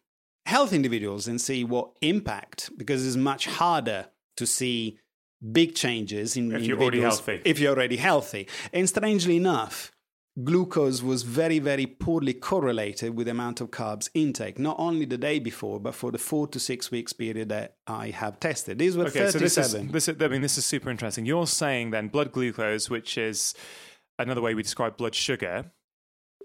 [0.45, 4.07] health individuals and see what impact, because it's much harder
[4.38, 4.99] to see
[5.51, 7.41] big changes in if you're already healthy.
[7.45, 8.47] If you're already healthy.
[8.71, 9.91] And strangely enough,
[10.43, 15.17] glucose was very, very poorly correlated with the amount of carbs intake, not only the
[15.17, 18.79] day before, but for the four to six weeks period that I have tested.
[18.79, 19.31] These were okay, 37.
[19.31, 21.25] So this is, this is, I mean, this is super interesting.
[21.25, 23.53] You're saying then blood glucose, which is
[24.17, 25.71] another way we describe blood sugar,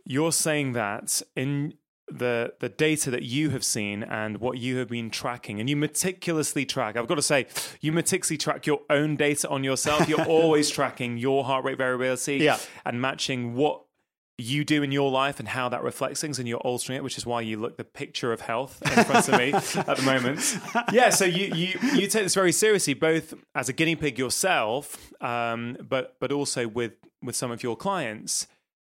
[0.05, 1.75] you're saying that in
[2.09, 5.61] the the data that you have seen and what you have been tracking.
[5.61, 7.47] And you meticulously track i've got to say
[7.81, 10.09] you meticulously track your own data on yourself.
[10.09, 12.59] You're always tracking your heart rate variability yeah.
[12.85, 13.83] and matching what
[14.39, 17.17] you do in your life and how that reflects things and you're altering it which
[17.17, 20.59] is why you look the picture of health in front of me at the moment.
[20.93, 25.13] Yeah so you you you take this very seriously both as a guinea pig yourself
[25.23, 26.93] um, but but also with
[27.23, 28.47] with some of your clients.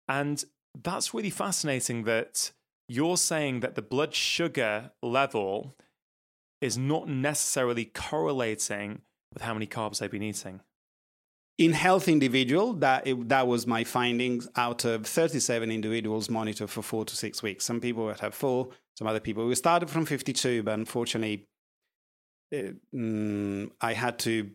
[0.07, 0.43] And
[0.81, 2.51] that's really fascinating that
[2.91, 5.77] you're saying that the blood sugar level
[6.59, 9.01] is not necessarily correlating
[9.33, 10.59] with how many carbs they've been eating.
[11.57, 17.05] In health individual, that that was my findings out of 37 individuals monitored for four
[17.05, 17.63] to six weeks.
[17.63, 19.47] Some people would have four, some other people.
[19.47, 21.47] We started from 52, but unfortunately,
[22.51, 24.51] it, mm, I had to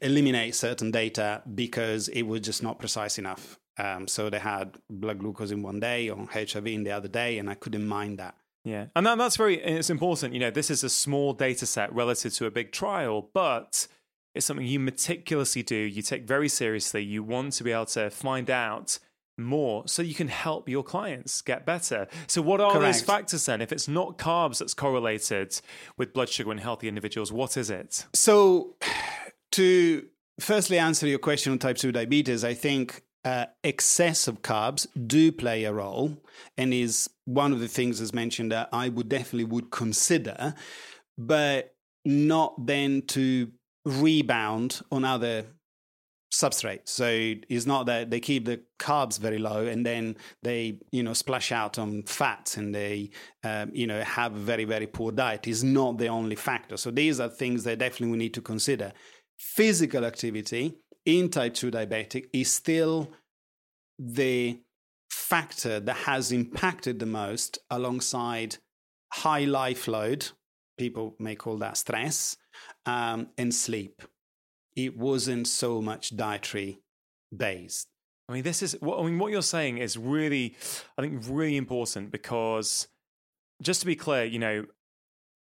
[0.00, 3.58] eliminate certain data because it was just not precise enough.
[3.78, 7.38] Um, so they had blood glucose in one day or HRV in the other day,
[7.38, 8.34] and I couldn't mind that.
[8.64, 10.34] Yeah, and that, that's very it's important.
[10.34, 13.86] You know, this is a small data set relative to a big trial, but
[14.34, 15.76] it's something you meticulously do.
[15.76, 17.02] You take very seriously.
[17.02, 18.98] You want to be able to find out
[19.38, 22.08] more so you can help your clients get better.
[22.26, 22.84] So, what are Correct.
[22.84, 23.60] those factors then?
[23.60, 25.60] If it's not carbs that's correlated
[25.96, 28.06] with blood sugar in healthy individuals, what is it?
[28.14, 28.76] So,
[29.52, 30.06] to
[30.40, 35.32] firstly answer your question on type 2 diabetes, I think uh, excess of carbs do
[35.32, 36.16] play a role
[36.56, 40.54] and is one of the things as mentioned that I would definitely would consider,
[41.18, 43.50] but not then to
[43.84, 45.44] rebound on other
[46.32, 46.90] substrates.
[46.90, 47.08] So
[47.48, 51.50] it's not that they keep the carbs very low and then they, you know, splash
[51.50, 53.10] out on fats and they,
[53.42, 56.76] um, you know, have a very, very poor diet is not the only factor.
[56.76, 58.92] So these are things that definitely we need to consider.
[59.36, 63.12] Physical activity in type 2 diabetic is still
[63.98, 64.60] the
[65.10, 68.56] factor that has impacted the most alongside
[69.12, 70.28] high life load,
[70.76, 72.36] people may call that stress,
[72.84, 74.02] um, and sleep.
[74.74, 76.80] It wasn't so much dietary
[77.34, 77.88] based.
[78.28, 79.18] I mean, this is what I mean.
[79.18, 80.56] What you're saying is really,
[80.98, 82.88] I think, really important because,
[83.62, 84.66] just to be clear, you know,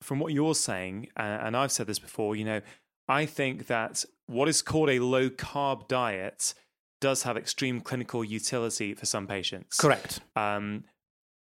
[0.03, 2.61] from what you're saying, and I've said this before, you know,
[3.09, 6.55] I think that what is called a low carb diet
[7.01, 9.77] does have extreme clinical utility for some patients.
[9.77, 10.21] Correct.
[10.37, 10.85] Um,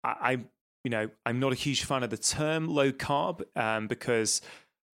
[0.02, 0.30] I, I,
[0.84, 4.40] you know, I'm not a huge fan of the term low carb um, because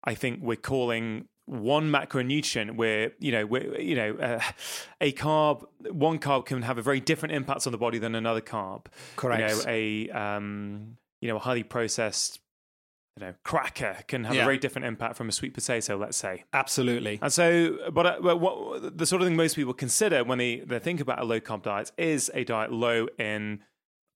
[0.05, 4.41] I think we're calling one macronutrient where you know where you know uh,
[5.01, 8.41] a carb one carb can have a very different impact on the body than another
[8.41, 12.39] carb correct you know a um you know a highly processed
[13.17, 14.43] you know cracker can have yeah.
[14.43, 18.17] a very different impact from a sweet potato let's say absolutely and so but, uh,
[18.23, 21.25] but what the sort of thing most people consider when they, they think about a
[21.25, 23.61] low carb diet is a diet low in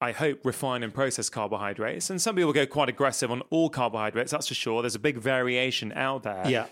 [0.00, 2.10] I hope, refined and processed carbohydrates.
[2.10, 4.82] And some people go quite aggressive on all carbohydrates, that's for sure.
[4.82, 6.44] There's a big variation out there.
[6.46, 6.66] Yeah.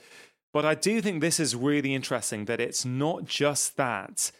[0.53, 4.31] But I do think this is really interesting that it's not just that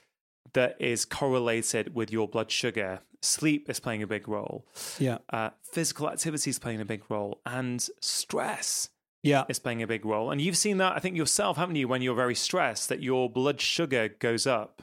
[0.53, 3.01] that is correlated with your blood sugar.
[3.24, 4.66] Sleep is playing a big role.
[4.98, 5.18] Yeah.
[5.30, 8.90] Uh, physical activity is playing a big role, and stress
[9.24, 9.44] yeah.
[9.48, 10.30] is playing a big role.
[10.30, 13.30] And you've seen that, I think, yourself, haven't you, when you're very stressed, that your
[13.30, 14.82] blood sugar goes up.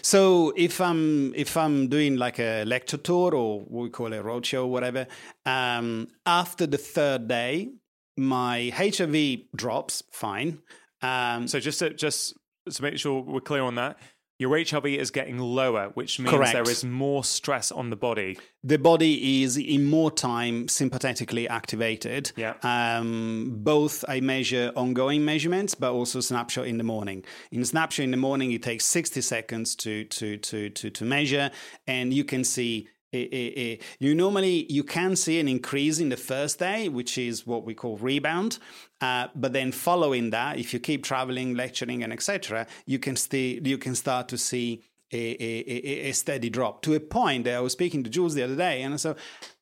[0.00, 4.22] So if I'm if I'm doing like a lecture tour or we call it a
[4.22, 5.06] roadshow, or whatever,
[5.44, 7.68] um, after the third day,
[8.16, 10.60] my HRV drops fine.
[11.02, 12.34] Um, so just to, just
[12.70, 13.98] to make sure we're clear on that,
[14.42, 16.52] your HRV is getting lower, which means Correct.
[16.52, 18.36] there is more stress on the body.
[18.64, 22.32] The body is in more time sympathetically activated.
[22.34, 22.54] Yeah.
[22.64, 27.24] Um, both I measure ongoing measurements, but also snapshot in the morning.
[27.52, 31.52] In snapshot in the morning, it takes 60 seconds to to to to, to measure,
[31.86, 33.76] and you can see Eh, eh, eh.
[33.98, 37.74] you normally you can see an increase in the first day which is what we
[37.74, 38.58] call rebound.
[39.02, 43.60] Uh, but then following that if you keep traveling lecturing and etc you can stay
[43.62, 47.44] you can start to see a, a, a, steady drop to a point.
[47.44, 49.16] That i was speaking to jules the other day and said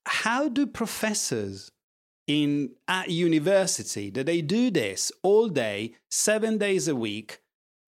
[0.07, 1.73] how do professors
[2.29, 7.41] in at university that they do this all day seven days a week?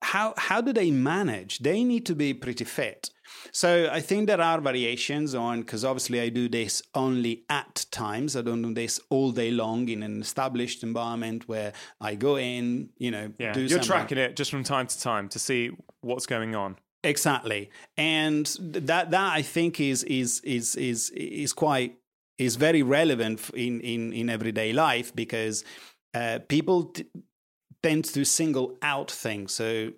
[0.02, 1.60] How how do they manage?
[1.60, 3.10] They need to be pretty fit
[3.50, 8.36] so I think there are variations on because obviously I do this only at times.
[8.36, 12.90] I don't do this all day long in an established environment where I go in,
[12.98, 13.56] you know, yeah.
[13.56, 13.86] You're something.
[13.86, 16.76] tracking it just from time to time to see what's going on.
[17.04, 21.96] Exactly, and that that I think is is is is is quite
[22.38, 25.64] is very relevant in in in everyday life because
[26.14, 27.06] uh, people t-
[27.82, 29.52] tend to single out things.
[29.52, 29.92] So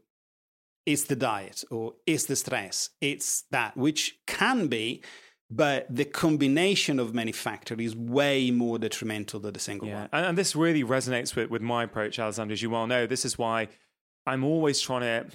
[0.86, 5.02] it's the diet or it's the stress, it's that, which can be,
[5.50, 10.00] but the combination of many factors is way more detrimental than the single yeah.
[10.00, 10.08] one.
[10.12, 13.06] And, and this really resonates with, with my approach, Alessandro, as you well know.
[13.06, 13.68] This is why
[14.26, 15.26] I'm always trying to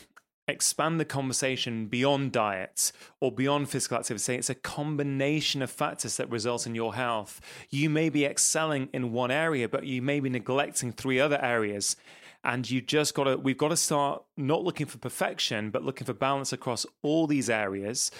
[0.47, 4.35] expand the conversation beyond diet or beyond physical activity.
[4.35, 7.39] It's a combination of factors that result in your health.
[7.69, 11.95] You may be excelling in one area, but you may be neglecting three other areas
[12.43, 16.05] and you just got to we've got to start not looking for perfection but looking
[16.05, 18.11] for balance across all these areas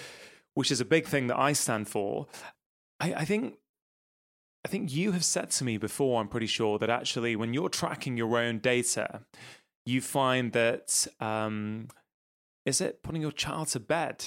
[0.54, 2.26] which is a big thing that i stand for
[2.98, 3.54] I, I, think
[4.64, 7.68] i think you have said to me before i'm pretty sure that actually when you're
[7.68, 9.22] tracking your own data
[9.86, 11.88] you find that um,
[12.66, 14.26] is it putting your child to bed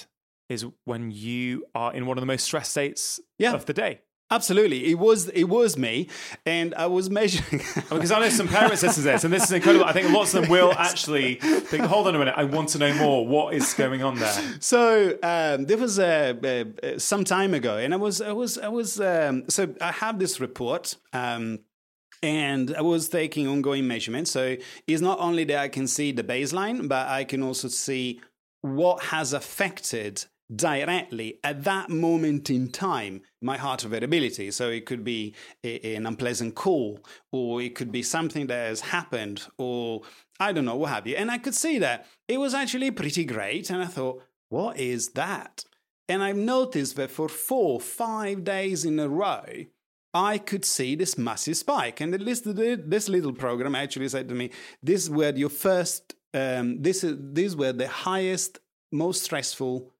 [0.50, 3.54] is when you are in one of the most stressed states yeah.
[3.54, 4.02] of the day
[4.34, 6.08] Absolutely, it was it was me,
[6.44, 9.52] and I was measuring because I know some parents listen to this, and this is
[9.52, 9.86] incredible.
[9.86, 12.80] I think lots of them will actually think, "Hold on a minute, I want to
[12.80, 13.28] know more.
[13.28, 16.34] What is going on there?" So um, there was uh,
[16.84, 20.18] uh, some time ago, and I was I was I was um, so I have
[20.18, 20.96] this report.
[21.14, 21.60] Um,
[22.24, 24.32] and I was taking ongoing measurements.
[24.32, 24.56] So
[24.88, 28.22] it's not only that I can see the baseline, but I can also see
[28.62, 34.52] what has affected directly at that moment in time my heart variability.
[34.52, 37.00] So it could be a, an unpleasant call,
[37.32, 40.02] or it could be something that has happened, or
[40.40, 41.16] I don't know, what have you.
[41.16, 43.70] And I could see that it was actually pretty great.
[43.70, 45.66] And I thought, what is that?
[46.10, 49.46] And I've noticed that for four, five days in a row,
[50.14, 52.02] I could see this massive spike.
[52.02, 56.14] And this little program actually said to me, "This were your first.
[56.34, 58.60] Um, this is these were the highest,
[58.92, 59.93] most stressful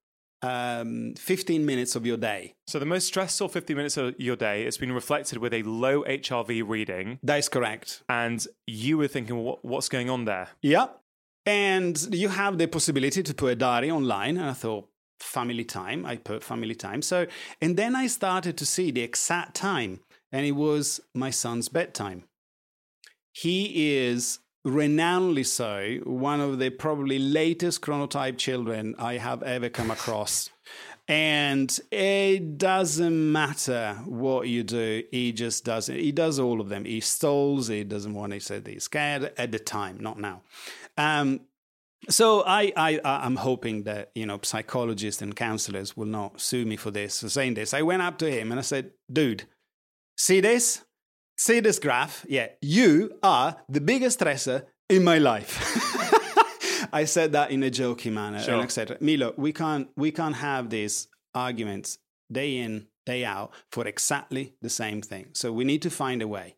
[0.44, 2.54] um, 15 minutes of your day.
[2.68, 6.04] So the most stressful 15 minutes of your day has been reflected with a low
[6.04, 7.20] HRV reading.
[7.24, 8.04] That is correct.
[8.10, 10.50] And you were thinking, what, what's going on there?
[10.62, 10.88] Yeah.
[11.46, 14.38] And you have the possibility to put a diary online.
[14.38, 14.88] And I thought,
[15.24, 16.06] family time.
[16.06, 17.02] I put family time.
[17.02, 17.26] So,
[17.62, 20.02] and then I started to see the exact time,
[20.32, 22.26] and it was my son's bedtime.
[23.32, 29.92] He is renownedly so, one of the probably latest chronotype children I have ever come
[29.92, 30.50] across.
[31.08, 36.00] and it doesn't matter what you do, he just does it.
[36.00, 36.86] He does all of them.
[36.86, 40.42] He stalls, he doesn't want to say he's scared at the time, not now.
[40.98, 41.42] Um,
[42.10, 46.76] so I, I, I'm hoping that you know psychologists and counselors will not sue me
[46.76, 47.74] for this for saying this.
[47.74, 49.44] I went up to him and I said, "Dude,
[50.18, 50.84] see this?
[51.46, 52.26] See this graph?
[52.30, 55.60] Yeah, you are the biggest stressor in my life.
[56.94, 58.54] I said that in a joking manner, Sure.
[58.54, 58.96] and etc.
[59.02, 61.98] Milo, we can't we can't have these arguments
[62.32, 65.32] day in day out for exactly the same thing.
[65.34, 66.56] So we need to find a way.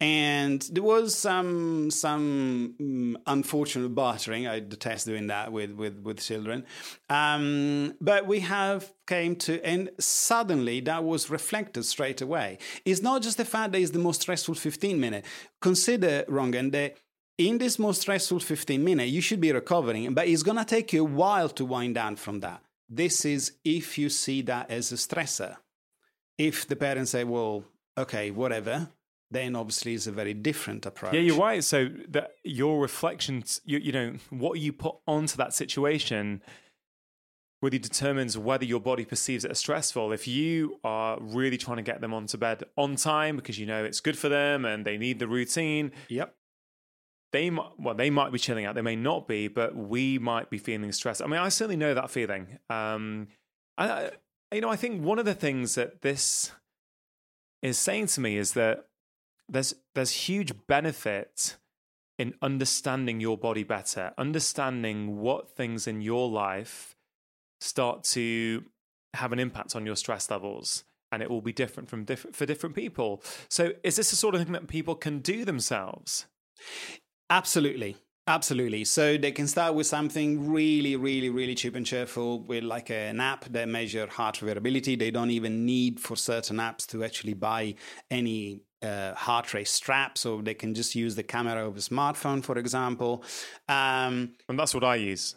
[0.00, 4.46] And there was some some mm, unfortunate bartering.
[4.46, 6.64] I detest doing that with with with children.
[7.08, 12.58] Um, but we have came to, and suddenly that was reflected straight away.
[12.84, 15.24] It's not just the fact that it's the most stressful 15 minute.
[15.60, 16.96] Consider, Rangan, that
[17.38, 21.02] in this most stressful 15 minute, you should be recovering, but it's gonna take you
[21.02, 22.62] a while to wind down from that.
[22.88, 25.56] This is if you see that as a stressor.
[26.38, 27.64] If the parents say, "Well,
[27.96, 28.88] okay, whatever,"
[29.30, 31.14] then obviously it's a very different approach.
[31.14, 31.62] Yeah, you're right.
[31.62, 36.42] So that your reflections, you, you know, what you put onto that situation
[37.62, 40.12] really determines whether your body perceives it as stressful.
[40.12, 43.84] If you are really trying to get them onto bed on time because you know
[43.84, 46.34] it's good for them and they need the routine, Yep.
[47.32, 48.74] they might, well, they might be chilling out.
[48.74, 51.20] They may not be, but we might be feeling stressed.
[51.22, 52.58] I mean, I certainly know that feeling.
[52.70, 53.28] Um,
[53.78, 54.12] I-
[54.52, 56.50] you know, I think one of the things that this
[57.62, 58.86] is saying to me is that
[59.50, 61.56] there's there's huge benefit
[62.18, 66.94] in understanding your body better, understanding what things in your life
[67.60, 68.64] start to
[69.14, 70.84] have an impact on your stress levels.
[71.12, 73.22] And it will be different from different for different people.
[73.48, 76.26] So, is this the sort of thing that people can do themselves?
[77.28, 77.96] Absolutely.
[78.26, 78.84] Absolutely.
[78.84, 83.18] So they can start with something really, really, really cheap and cheerful with like an
[83.18, 84.94] app that measure heart variability.
[84.94, 87.74] They don't even need for certain apps to actually buy
[88.08, 90.16] any uh, heart rate strap.
[90.18, 93.24] So they can just use the camera of a smartphone, for example.
[93.68, 95.36] Um, And that's what I use.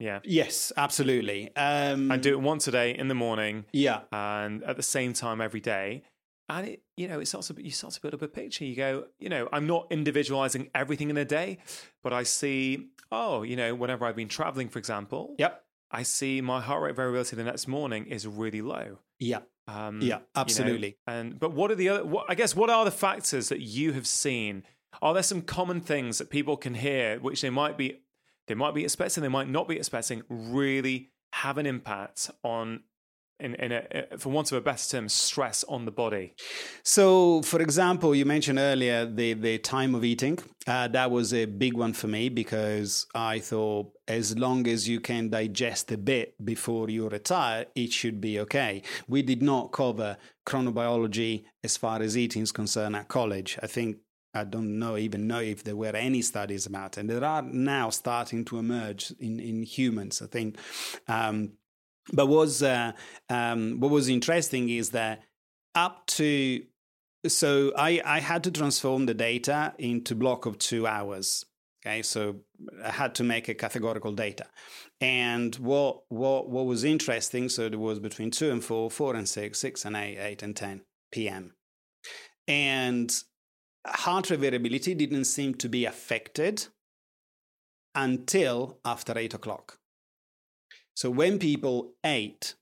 [0.00, 0.20] Yeah.
[0.24, 1.54] yes, absolutely.
[1.56, 4.00] Um, I do it once a day in the morning Yeah.
[4.12, 6.02] and at the same time every day.
[6.48, 8.64] And it, you know, it starts to, you start to build up a picture.
[8.66, 11.58] You go, you know, I'm not individualizing everything in a day,
[12.02, 15.64] but I see, oh, you know, whenever I've been traveling, for example, Yep.
[15.90, 18.98] I see my heart rate variability the next morning is really low.
[19.20, 19.40] Yeah.
[19.66, 20.98] Um, Yeah, you know, absolutely.
[21.06, 22.04] and but what are the other?
[22.04, 24.62] What, I guess what are the factors that you have seen?
[25.02, 28.04] Are there some common things that people can hear which they might be
[28.46, 32.82] they might be expecting, they might not be expecting, really have an impact on,
[33.40, 36.34] in, in a, for want of a better term, stress on the body?
[36.82, 40.38] So, for example, you mentioned earlier the, the time of eating.
[40.66, 45.00] Uh, that was a big one for me because I thought as long as you
[45.00, 48.82] can digest a bit before you retire, it should be okay.
[49.08, 50.16] We did not cover
[50.46, 53.58] chronobiology as far as eating is concerned at college.
[53.62, 53.98] I think
[54.34, 57.00] I don't know even know if there were any studies about it.
[57.00, 60.58] And there are now starting to emerge in, in humans, I think.
[61.06, 61.52] Um,
[62.12, 62.92] but was uh,
[63.28, 65.22] um, what was interesting is that
[65.74, 66.62] up to
[67.26, 71.44] so I, I had to transform the data into block of two hours
[71.84, 72.02] okay?
[72.02, 72.36] So
[72.84, 74.46] i had to make a categorical data.
[75.00, 79.28] And what what what was interesting so there was between 2 and 4 4 and
[79.28, 80.82] 6 6 and 8 8 and 10
[81.12, 81.54] pm
[82.48, 83.14] and
[83.86, 86.66] heart rate variability didn't seem to be affected
[87.94, 89.78] until after 8 o'clock
[90.94, 92.54] so when people ate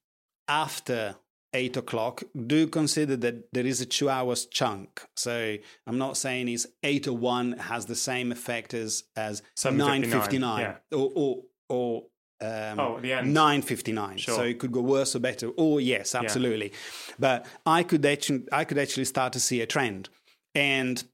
[0.48, 1.16] after
[1.54, 5.02] eight o'clock, do consider that there is a two hours chunk.
[5.16, 5.56] So
[5.86, 10.38] I'm not saying it's eight or one has the same effect as as nine fifty
[10.38, 12.02] nine or or or
[12.40, 13.32] um, Oh, the end.
[13.34, 14.16] nine fifty nine.
[14.16, 14.34] Sure.
[14.36, 15.50] So it could go worse or better.
[15.58, 16.72] Oh yes, absolutely.
[17.18, 20.08] But I could actually I could actually start to see a trend,
[20.54, 21.04] and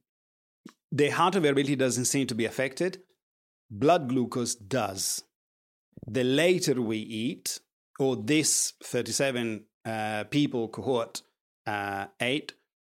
[0.93, 3.03] the heart variability doesn't seem to be affected.
[3.71, 5.23] Blood glucose does
[6.11, 7.61] the later we eat,
[7.99, 11.23] or this 37 uh, people cohort
[11.67, 12.55] uh, ate,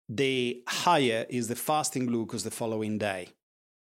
[0.08, 3.28] the higher is the fasting glucose the following day,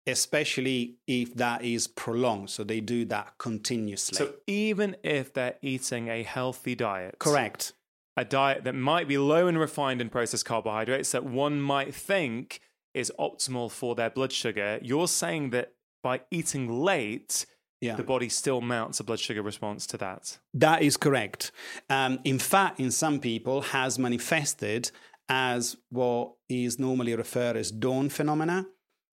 [0.07, 2.51] especially if that is prolonged.
[2.51, 4.17] So they do that continuously.
[4.17, 7.73] So even if they're eating a healthy diet, Correct.
[8.17, 12.61] a diet that might be low in refined and processed carbohydrates that one might think
[12.95, 17.47] is optimal for their blood sugar, you're saying that by eating late,
[17.81, 17.97] Yeah.
[17.97, 20.39] the body still mounts a blood sugar response to that.
[20.53, 21.51] That is correct.
[21.89, 24.91] Um, in fact, in some people, has manifested
[25.31, 28.67] as what is normally referred as dawn phenomena.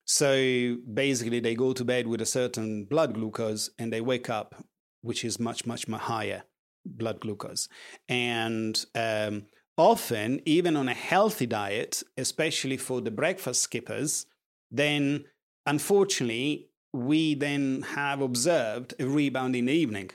[0.05, 4.55] So basically, they go to bed with a certain blood glucose and they wake up,
[5.01, 6.43] which is much, much, much higher
[6.86, 7.70] blood glucose.
[8.09, 9.45] And um,
[9.78, 14.26] often, even on a healthy diet, especially for the breakfast skippers,
[14.72, 15.26] then
[15.65, 20.12] unfortunately, we then have observed a rebound in the evening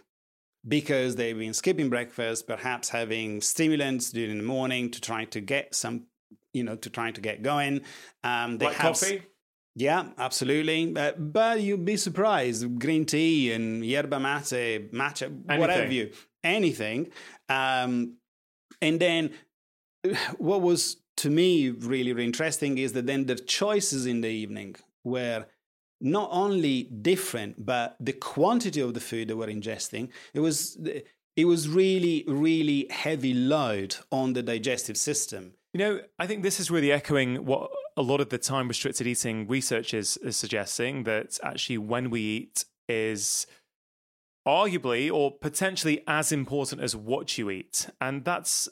[0.67, 5.75] because they've been skipping breakfast, perhaps having stimulants during the morning to try to get
[5.75, 6.07] some,
[6.53, 7.83] you know, to try to get going.
[8.23, 9.23] Um, they Like have coffee?
[9.75, 10.95] Yeah, absolutely.
[10.95, 12.79] Uh, but you'd be surprised.
[12.79, 16.13] Green tea and yerba mate, matcha, whatever you,
[16.45, 17.11] anything.
[17.49, 18.17] Um,
[18.81, 19.31] and then
[20.39, 24.77] what was to me really, really interesting is that then the choices in the evening
[25.05, 25.47] were
[26.03, 30.79] not only different, but the quantity of the food they were ingesting, it was
[31.37, 35.55] it was really, really heavy load on the digestive system.
[35.73, 39.07] You know, I think this is really echoing what a lot of the time restricted
[39.07, 43.47] eating research is, is suggesting that actually when we eat is
[44.47, 47.89] arguably or potentially as important as what you eat.
[48.01, 48.69] And that's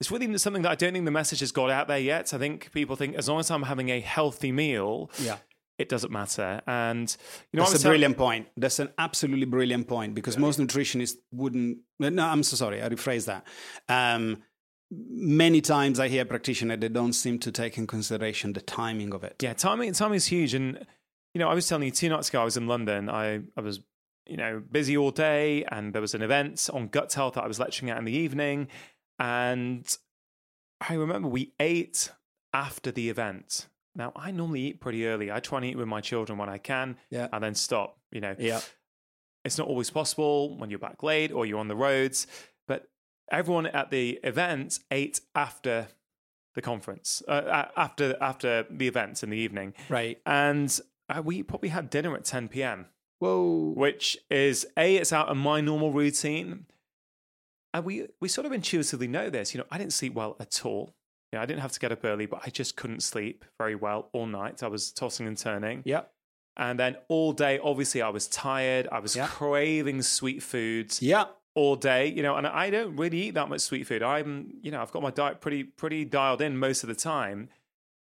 [0.00, 2.34] it's really something that I don't think the message has got out there yet.
[2.34, 5.36] I think people think as long as I'm having a healthy meal, yeah.
[5.82, 6.62] It doesn't matter.
[6.66, 7.14] And
[7.52, 8.46] you know, that's a brilliant point.
[8.56, 11.78] That's an absolutely brilliant point because most nutritionists wouldn't.
[11.98, 12.82] No, I'm so sorry.
[12.82, 13.46] I rephrase that.
[13.88, 14.42] Um,
[14.90, 19.24] many times I hear practitioners they don't seem to take in consideration the timing of
[19.24, 19.36] it.
[19.42, 20.54] Yeah, timing timing is huge.
[20.54, 20.86] And
[21.34, 23.10] you know, I was telling you two nights ago I was in London.
[23.10, 23.80] I I was
[24.26, 27.48] you know busy all day, and there was an event on gut health that I
[27.48, 28.68] was lecturing at in the evening,
[29.18, 29.84] and
[30.88, 32.10] I remember we ate
[32.52, 33.66] after the event.
[33.94, 35.30] Now I normally eat pretty early.
[35.30, 37.28] I try and eat with my children when I can, yeah.
[37.32, 37.98] and then stop.
[38.10, 38.60] You know, yeah.
[39.44, 42.28] It's not always possible when you're back late or you're on the roads
[42.66, 42.88] but
[43.30, 45.88] everyone at the event ate after
[46.54, 50.18] the conference, uh, after after the events in the evening, right?
[50.26, 50.78] And
[51.08, 52.86] uh, we probably had dinner at 10 p.m.
[53.18, 53.72] Whoa!
[53.76, 56.66] Which is a it's out of my normal routine,
[57.72, 59.54] and we we sort of intuitively know this.
[59.54, 60.94] You know, I didn't sleep well at all.
[61.32, 63.74] You know, I didn't have to get up early, but I just couldn't sleep very
[63.74, 64.62] well all night.
[64.62, 65.82] I was tossing and turning.
[65.84, 66.02] Yeah.
[66.56, 68.86] And then all day, obviously, I was tired.
[68.92, 71.00] I was craving sweet foods.
[71.00, 74.02] Yeah all day, you know, and I don't really eat that much sweet food.
[74.02, 77.48] I'm, you know, I've got my diet pretty pretty dialed in most of the time.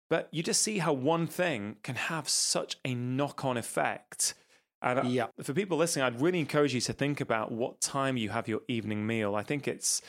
[0.10, 4.34] But you just see how one thing can have such a knock-on effect.
[4.82, 5.28] And uh, yeah.
[5.44, 8.62] for people listening, I'd really encourage you to think about what time you have your
[8.68, 9.36] evening meal.
[9.36, 10.02] I think it's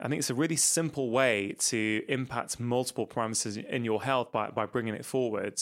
[0.00, 4.50] I think it's a really simple way to impact multiple parameters in your health by,
[4.50, 5.60] by bringing it forward.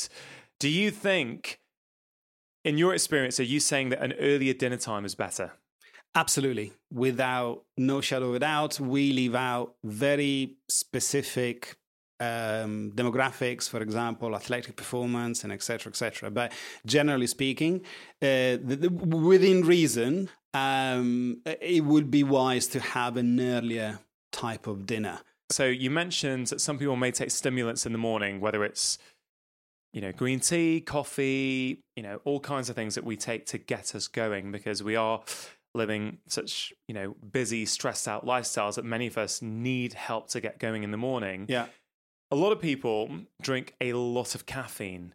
[0.58, 1.60] Do you think,
[2.64, 5.52] in your experience, are you saying that an earlier dinner time is better?
[6.14, 6.72] Absolutely.
[6.92, 11.76] Without no shadow of a doubt, we leave out very specific
[12.20, 16.30] um, demographics, for example, athletic performance, and etc., etc.
[16.30, 16.52] But
[16.86, 17.82] generally speaking,
[18.22, 23.98] uh, the, the, within reason, um, it would be wise to have an earlier
[24.36, 25.20] type of dinner.
[25.48, 28.98] So you mentioned that some people may take stimulants in the morning, whether it's
[29.92, 33.58] you know green tea, coffee, you know all kinds of things that we take to
[33.58, 35.22] get us going because we are
[35.74, 40.40] living such you know busy stressed out lifestyles that many of us need help to
[40.40, 41.46] get going in the morning.
[41.48, 41.66] Yeah.
[42.30, 43.08] A lot of people
[43.40, 45.14] drink a lot of caffeine.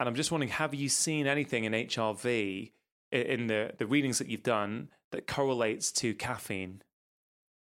[0.00, 2.72] And i'm just wondering have you seen anything in hrv
[3.12, 6.82] in the the readings that you've done that correlates to caffeine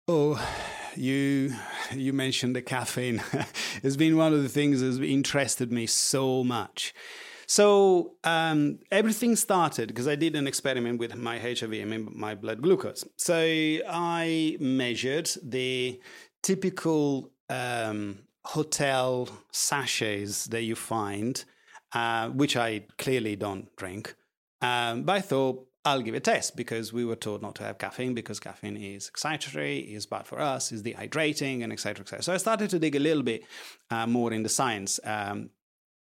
[0.08, 0.40] oh
[0.96, 1.54] you
[1.92, 3.22] you mentioned the caffeine
[3.82, 6.94] it's been one of the things that's interested me so much
[7.50, 12.34] so um, everything started because I did an experiment with my HRV, I mean my
[12.34, 13.06] blood glucose.
[13.16, 15.98] So I measured the
[16.42, 21.42] typical um, hotel sachets that you find,
[21.94, 24.14] uh, which I clearly don't drink.
[24.60, 27.78] Um, but I thought I'll give a test because we were told not to have
[27.78, 32.02] caffeine because caffeine is excitatory, is bad for us, is dehydrating, and etc.
[32.02, 32.22] etc.
[32.22, 33.44] So I started to dig a little bit
[33.90, 35.00] uh, more in the science.
[35.04, 35.50] Um,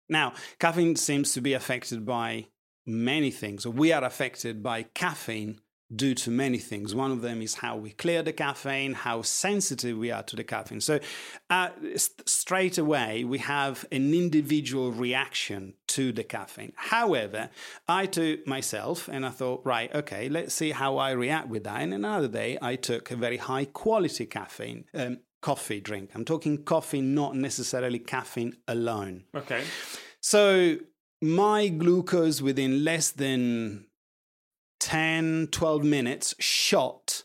[0.07, 2.47] now, caffeine seems to be affected by
[2.85, 3.65] many things.
[3.65, 5.59] We are affected by caffeine
[5.95, 6.95] due to many things.
[6.95, 10.43] One of them is how we clear the caffeine, how sensitive we are to the
[10.43, 10.81] caffeine.
[10.81, 10.99] So,
[11.49, 16.73] uh, st- straight away, we have an individual reaction to the caffeine.
[16.75, 17.49] However,
[17.87, 21.81] I took myself and I thought, right, okay, let's see how I react with that.
[21.81, 24.85] And another day, I took a very high quality caffeine.
[24.93, 26.11] Um, coffee drink.
[26.13, 29.23] I'm talking coffee, not necessarily caffeine alone.
[29.35, 29.63] Okay.
[30.21, 30.77] So
[31.21, 33.87] my glucose within less than
[34.81, 37.23] 10, 12 minutes shot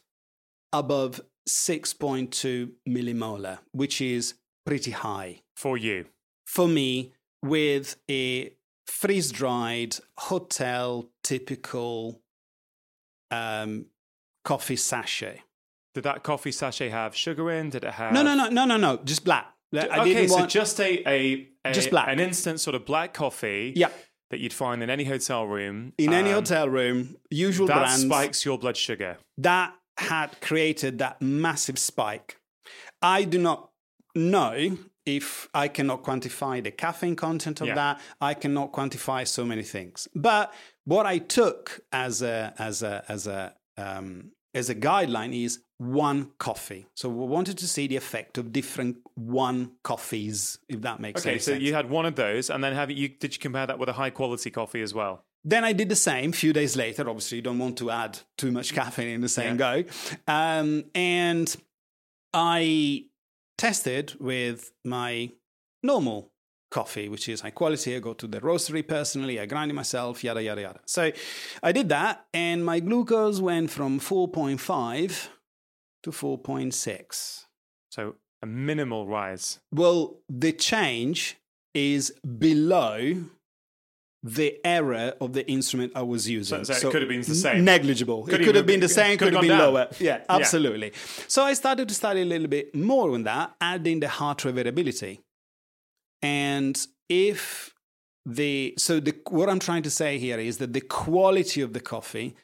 [0.72, 4.34] above 6.2 millimolar, which is
[4.64, 5.40] pretty high.
[5.56, 6.04] For you?
[6.46, 8.52] For me, with a
[8.86, 12.20] freeze dried hotel typical
[13.30, 13.86] um,
[14.44, 15.40] coffee sachet.
[15.94, 17.70] Did that coffee sachet have sugar in?
[17.70, 18.12] Did it have?
[18.12, 19.00] No, no, no, no, no, no.
[19.02, 19.46] Just black.
[19.74, 20.50] I okay, so want...
[20.50, 23.72] just a, a, a, just black, an instant sort of black coffee.
[23.74, 23.88] Yeah.
[24.30, 25.92] That you'd find in any hotel room.
[25.98, 28.02] In um, any hotel room, usual that brands.
[28.04, 29.18] spikes your blood sugar.
[29.38, 32.38] That had created that massive spike.
[33.00, 33.70] I do not
[34.14, 37.74] know if I cannot quantify the caffeine content of Yeah.
[37.76, 40.08] that, I cannot quantify so many things.
[40.14, 40.52] But
[40.84, 46.30] what I took as a as a as a um, as a guideline is one
[46.38, 46.86] coffee.
[46.94, 51.48] So we wanted to see the effect of different one coffees, if that makes sense.
[51.48, 53.78] Okay, so you had one of those, and then have you did you compare that
[53.78, 55.24] with a high quality coffee as well?
[55.44, 57.08] Then I did the same a few days later.
[57.08, 59.84] Obviously, you don't want to add too much caffeine in the same go.
[60.26, 61.54] Um, and
[62.34, 63.04] I
[63.56, 65.30] tested with my
[65.84, 66.32] normal
[66.70, 67.94] coffee, which is high quality.
[67.94, 70.80] I go to the roastery personally, I grind it myself, yada, yada, yada.
[70.84, 71.12] So
[71.62, 75.28] I did that, and my glucose went from 4.5
[76.06, 77.44] to 4.6.
[77.90, 79.58] So a minimal rise.
[79.72, 81.36] Well, the change
[81.74, 83.24] is below
[84.22, 86.64] the error of the instrument I was using.
[86.64, 87.64] So- so it could have been the same.
[87.64, 88.24] Negligible.
[88.24, 89.74] Could it could have been the same, could could, have been down.
[89.74, 89.88] lower.
[89.98, 90.92] Yeah, absolutely.
[91.28, 94.54] So I started to study a little bit more on that, adding the heart rate
[94.54, 95.20] variability.
[96.22, 96.74] And
[97.08, 97.74] if
[98.24, 101.80] the so the what I'm trying to say here is that the quality of the
[101.80, 102.34] coffee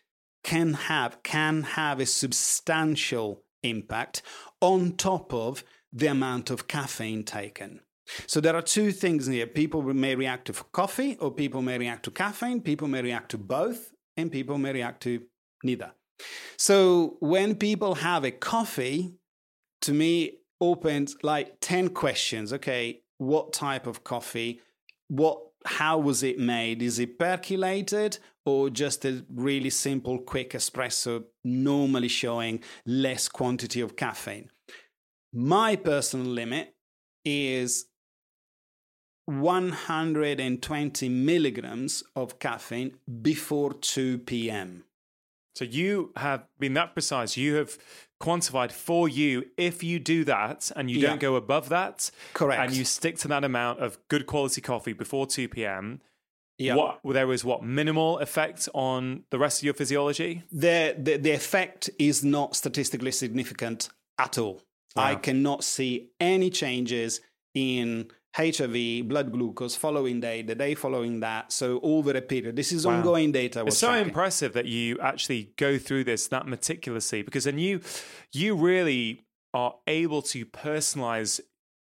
[0.45, 4.23] can have can have a substantial impact
[4.61, 7.81] on top of the amount of caffeine taken.
[8.27, 9.47] So there are two things here.
[9.47, 12.61] People may react to coffee, or people may react to caffeine.
[12.61, 15.23] People may react to both, and people may react to
[15.63, 15.93] neither.
[16.57, 19.15] So when people have a coffee,
[19.83, 22.53] to me opens like 10 questions.
[22.53, 24.61] Okay, what type of coffee?
[25.09, 26.83] What how was it made?
[26.83, 33.97] Is it percolated or just a really simple quick espresso normally showing less quantity of
[33.97, 34.51] caffeine?
[35.33, 36.75] My personal limit
[37.25, 37.87] is
[39.27, 44.85] 120 milligrams of caffeine before 2 p.m.
[45.55, 47.37] So you have been that precise.
[47.37, 47.79] You have
[48.23, 51.09] quantified for you if you do that and you Yeah.
[51.11, 52.61] don't go above that, Correct.
[52.63, 56.01] and you stick to that amount of good quality coffee before 2 p.m.
[56.59, 56.77] Yeah.
[56.77, 60.43] What there is what minimal effect on the rest of your physiology?
[60.53, 64.63] the, the the effect is not statistically significant at all.
[64.95, 67.21] I cannot see any changes
[67.55, 71.53] in HRV, blood glucose following day, the day following that.
[71.53, 72.97] So over a period, this is Wow.
[72.99, 73.63] ongoing data.
[73.67, 74.09] It's so tracking.
[74.09, 77.81] impressive that you actually go through this that meticulously because then you
[78.33, 81.41] you really are able to personalize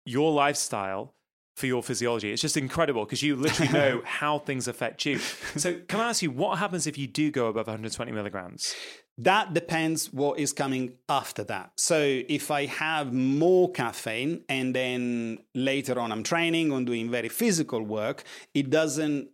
[0.04, 1.14] your lifestyle
[1.56, 2.32] for your physiology.
[2.32, 5.18] It's just incredible because you literally know how things affect you.
[5.56, 8.74] So can I ask you what happens if you do go above 120 milligrams?
[9.18, 11.72] That depends what is coming after that.
[11.76, 11.98] So
[12.28, 17.82] if I have more caffeine and then later on I'm training or doing very physical
[17.82, 19.28] work, it doesn't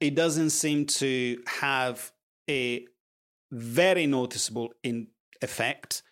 [0.00, 2.12] it doesn't seem to have
[2.48, 2.86] a
[3.50, 5.08] very noticeable in
[5.42, 6.02] effect,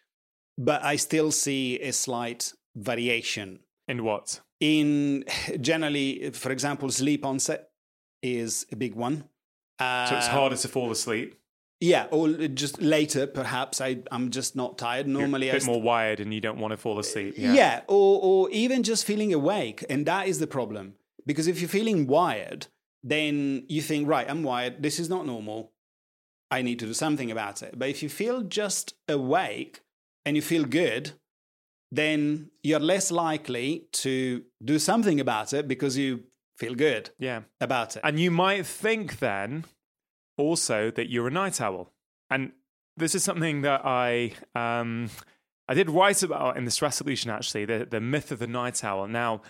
[0.59, 3.61] but I still see a slight variation.
[3.86, 4.40] In what?
[4.59, 5.24] In
[5.61, 7.68] generally, for example, sleep onset
[8.22, 9.28] is a big one.
[9.78, 11.36] Uh, So it's harder to fall asleep.
[11.81, 13.81] Yeah, or just later, perhaps.
[13.81, 15.07] I, I'm just not tired.
[15.07, 17.35] You're Normally, a I bit more wired and you don't want to fall asleep.
[17.39, 19.85] Uh, yeah, or, or even just feeling awake.
[19.91, 20.95] And that is the problem.
[21.27, 22.68] Because if you're feeling wired,
[23.03, 24.83] then you think, right, I'm wired.
[24.83, 25.72] This is not normal.
[26.51, 27.79] I need to do something about it.
[27.79, 29.81] But if you feel just awake
[30.24, 31.11] and you feel good,
[31.93, 36.24] then you're less likely to do something about it because you
[36.57, 37.43] feel good Yeah.
[37.61, 38.03] about it.
[38.05, 39.64] And you might think then
[40.37, 41.93] also that you're a night owl.
[42.30, 42.53] And
[42.97, 45.11] this is something that I um,
[45.68, 48.84] I did write about in the stress solution actually, the, the myth of the night
[48.84, 49.07] owl.
[49.07, 49.43] Now,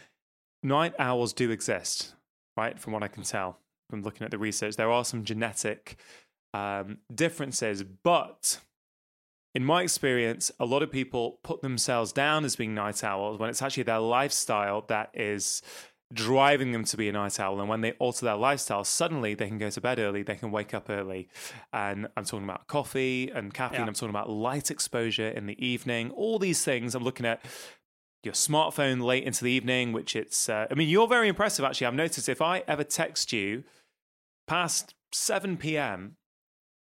[0.62, 2.14] night owls do exist,
[2.56, 2.78] right?
[2.78, 3.58] From what I can tell
[3.88, 4.76] from looking at the research.
[4.76, 5.96] There are some genetic
[6.52, 8.58] um, differences, but
[9.54, 13.48] in my experience, a lot of people put themselves down as being night owls when
[13.48, 15.62] it's actually their lifestyle that is
[16.12, 17.60] driving them to be a night owl.
[17.60, 20.50] And when they alter their lifestyle, suddenly they can go to bed early, they can
[20.50, 21.28] wake up early.
[21.72, 23.86] And I'm talking about coffee and caffeine, Yeah.
[23.86, 26.94] I'm talking about light exposure in the evening, all these things.
[26.94, 27.44] I'm looking at
[28.22, 31.88] your smartphone late into the evening, which it's, uh, I mean, you're very impressive actually.
[31.88, 33.64] I've noticed if I ever text you
[34.46, 36.16] past 7 p.m.,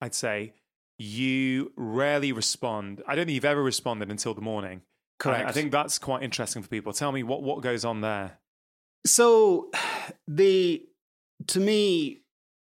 [0.00, 0.54] I'd say
[0.98, 3.02] you rarely respond.
[3.06, 4.82] I don't think you've ever responded until the morning.
[5.18, 5.46] Correct.
[5.46, 6.92] I, I think that's quite interesting for people.
[6.92, 8.38] Tell me what, what goes on there.
[9.04, 9.70] So
[10.28, 10.86] the
[11.48, 12.22] to me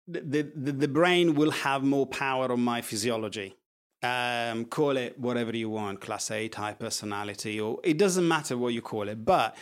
[0.06, 3.56] the, the the brain will have more power on my physiology.
[4.02, 8.72] Um, call it whatever you want, class A type personality, or it doesn't matter what
[8.72, 9.24] you call it.
[9.24, 9.56] But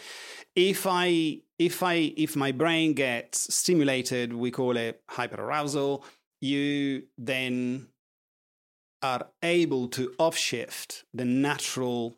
[0.55, 6.05] if I if I if my brain gets stimulated, we call it hyperarousal.
[6.41, 7.89] You then
[9.03, 12.17] are able to offshift the natural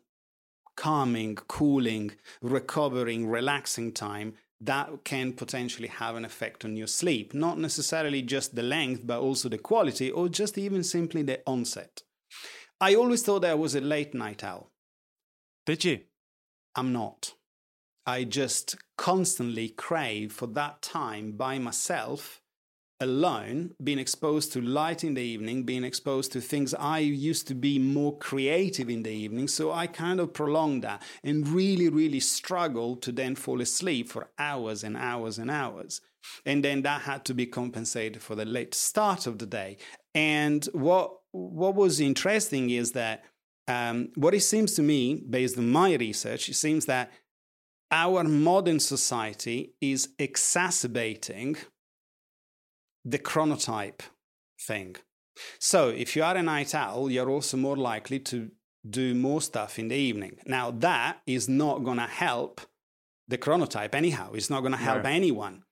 [0.81, 2.09] calming, cooling,
[2.41, 7.35] recovering, relaxing time that can potentially have an effect on your sleep.
[7.35, 12.01] Not necessarily just the length, but also the quality, or just even simply the onset.
[12.79, 14.71] I always thought I was a late night owl.
[15.67, 15.99] Did you?
[16.75, 17.35] I'm not.
[18.07, 22.41] I just constantly crave for that time by myself
[23.01, 27.55] alone, being exposed to light in the evening, being exposed to things I used to
[27.55, 29.47] be more creative in the evening.
[29.49, 34.29] So I kind of prolonged that and really, really struggled to then fall asleep for
[34.37, 35.99] hours and hours and hours.
[36.45, 39.77] And then that had to be compensated for the late start of the day.
[40.13, 43.23] And what what was interesting is that
[43.67, 47.11] um, what it seems to me, based on my research, it seems that
[47.91, 51.57] our modern society is exacerbating
[53.03, 54.01] the chronotype
[54.59, 54.95] thing.
[55.59, 58.51] So if you are a night owl, you're also more likely to
[58.89, 60.37] do more stuff in the evening.
[60.45, 62.61] Now, that is not going to help
[63.27, 64.31] the chronotype anyhow.
[64.33, 65.63] It's not going to help anyone.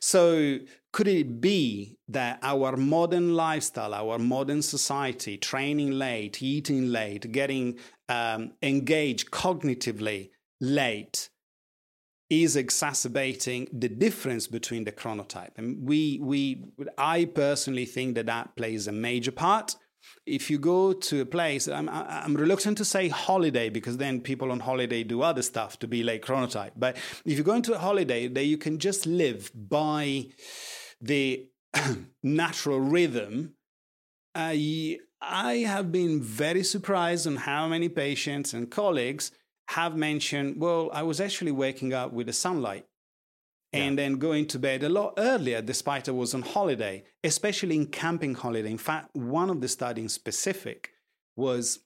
[0.00, 0.58] So,
[0.92, 7.78] could it be that our modern lifestyle, our modern society, training late, eating late, getting
[8.08, 10.30] um, engaged cognitively
[10.60, 11.28] late,
[12.30, 15.56] is exacerbating the difference between the chronotype.
[15.56, 16.64] And we, we,
[16.98, 19.76] I personally think that that plays a major part.
[20.26, 24.52] If you go to a place, I'm, I'm reluctant to say holiday because then people
[24.52, 26.72] on holiday do other stuff to be like chronotype.
[26.76, 30.26] But if you go into a holiday, that you can just live by
[31.00, 31.48] the
[32.22, 33.54] natural rhythm.
[34.34, 39.32] I, I have been very surprised on how many patients and colleagues
[39.68, 42.86] have mentioned, well, I was actually waking up with the sunlight
[43.72, 44.04] and yeah.
[44.04, 48.34] then going to bed a lot earlier despite I was on holiday, especially in camping
[48.34, 48.70] holiday.
[48.70, 50.92] In fact, one of the studies specific
[51.36, 51.80] was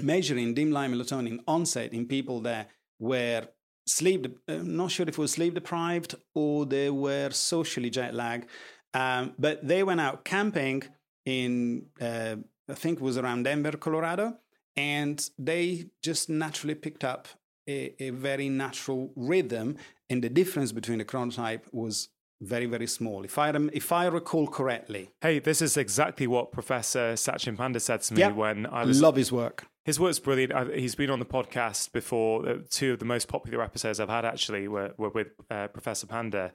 [0.00, 3.46] measuring dim light melatonin onset in people that were
[3.86, 8.14] sleep, I'm uh, not sure if it was sleep deprived or they were socially jet
[8.14, 8.48] lagged,
[8.94, 10.82] um, but they went out camping
[11.24, 12.36] in, uh,
[12.68, 14.38] I think it was around Denver, Colorado,
[14.76, 17.28] and they just naturally picked up
[17.68, 19.76] a, a very natural rhythm
[20.10, 22.08] and the difference between the chronotype was
[22.40, 23.24] very very small.
[23.24, 25.10] If i if i recall correctly.
[25.20, 28.34] Hey this is exactly what professor Satchin Panda said to me yep.
[28.34, 29.66] when i was love his work.
[29.84, 30.74] His work's brilliant.
[30.74, 32.48] He's been on the podcast before.
[32.48, 36.06] Uh, two of the most popular episodes i've had actually were, were with uh, professor
[36.06, 36.52] panda.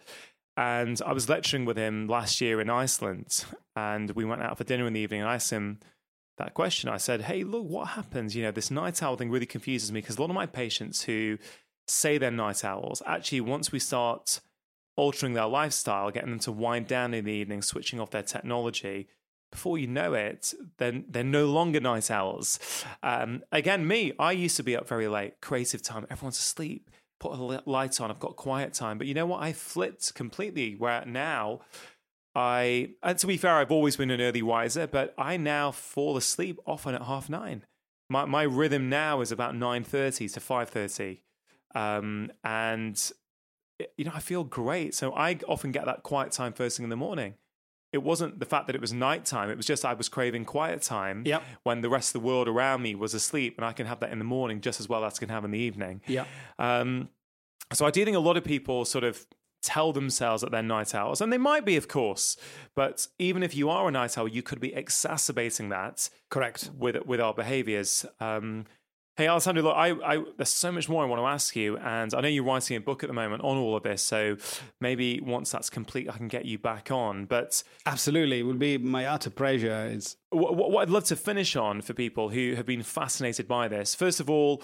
[0.58, 3.46] And i was lecturing with him last year in iceland
[3.76, 5.80] and we went out for dinner in the evening and i asked him
[6.38, 6.90] that question.
[6.90, 8.36] I said, hey, look, what happens?
[8.36, 11.04] You know, this night owl thing really confuses me because a lot of my patients
[11.04, 11.38] who
[11.88, 14.40] say they're night owls, actually, once we start
[14.96, 19.08] altering their lifestyle, getting them to wind down in the evening, switching off their technology,
[19.52, 22.60] before you know it, then they're, they're no longer night owls.
[23.02, 27.32] Um, again, me, I used to be up very late, creative time, everyone's asleep, put
[27.32, 28.98] a light on, I've got quiet time.
[28.98, 29.42] But you know what?
[29.42, 31.62] I flipped completely where now
[32.38, 36.16] I, and to be fair, I've always been an early riser, but I now fall
[36.16, 37.66] asleep often at half nine.
[38.10, 41.24] My my rhythm now is about nine thirty to five thirty,
[41.74, 43.12] um, and
[43.98, 44.94] you know I feel great.
[44.94, 47.34] So I often get that quiet time first thing in the morning.
[47.92, 50.84] It wasn't the fact that it was nighttime; it was just I was craving quiet
[50.84, 51.44] time yep.
[51.64, 54.12] when the rest of the world around me was asleep, and I can have that
[54.12, 56.02] in the morning just as well as I can have in the evening.
[56.06, 56.26] Yeah.
[56.60, 57.10] Um,
[57.74, 59.26] so I do think a lot of people sort of
[59.62, 61.22] tell themselves that they're night owls.
[61.22, 62.38] And they might be, of course.
[62.76, 66.10] But even if you are a night owl, you could be exacerbating that.
[66.30, 66.70] Correct.
[66.78, 68.06] With, with our behaviors.
[68.20, 68.66] Um,
[69.16, 71.78] hey, Alessandro, look, I, I, there's so much more I want to ask you.
[71.78, 74.04] And I know you're writing a book at the moment on all of this.
[74.04, 74.38] So
[74.80, 77.26] maybe once that's complete, I can get you back on.
[77.26, 79.90] But absolutely, it would be my utter pleasure.
[79.92, 80.18] It's...
[80.30, 83.96] What, what I'd love to finish on for people who have been fascinated by this,
[83.96, 84.62] first of all,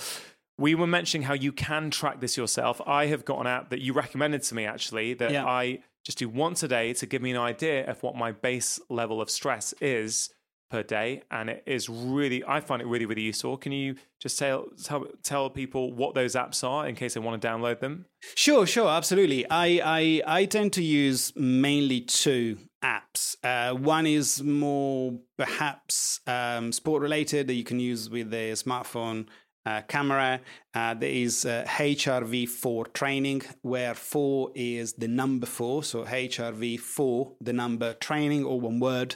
[0.57, 2.81] we were mentioning how you can track this yourself.
[2.85, 5.45] I have got an app that you recommended to me actually that yeah.
[5.45, 8.79] I just do once a day to give me an idea of what my base
[8.89, 10.29] level of stress is
[10.69, 13.57] per day, and it is really I find it really really useful.
[13.57, 17.41] Can you just tell tell, tell people what those apps are in case they want
[17.41, 18.05] to download them?
[18.35, 19.47] Sure, sure, absolutely.
[19.49, 23.35] I I, I tend to use mainly two apps.
[23.43, 29.27] Uh, one is more perhaps um, sport related that you can use with a smartphone
[29.65, 30.41] uh, camera.
[30.73, 35.83] Uh, there is uh, HRV4 training, where 4 is the number 4.
[35.83, 39.15] So HRV4, the number training, or one word,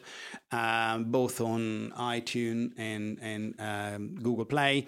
[0.52, 4.88] um, both on iTunes and, and um, Google Play.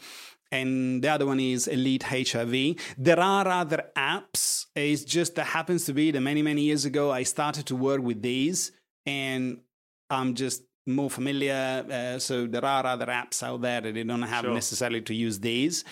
[0.52, 2.80] And the other one is Elite HRV.
[2.98, 4.66] There are other apps.
[4.76, 8.02] It's just that happens to be that many, many years ago, I started to work
[8.02, 8.72] with these.
[9.06, 9.62] And
[10.10, 11.86] I'm just more familiar.
[11.90, 14.54] Uh, so there are other apps out there that you don't have Sure.
[14.54, 15.84] necessarily to use these.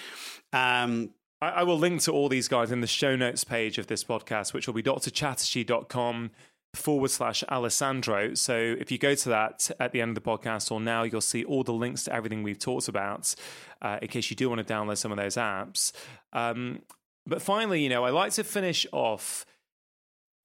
[0.53, 1.11] Um,
[1.41, 4.03] I, I will link to all these guys in the show notes page of this
[4.03, 6.31] podcast, which will be drchatterjee.com
[6.73, 8.33] forward slash Alessandro.
[8.33, 11.21] So if you go to that at the end of the podcast or now, you'll
[11.21, 13.33] see all the links to everything we've talked about
[13.81, 15.91] uh, in case you do want to download some of those apps.
[16.33, 16.81] Um,
[17.25, 19.45] but finally, you know, I like to finish off.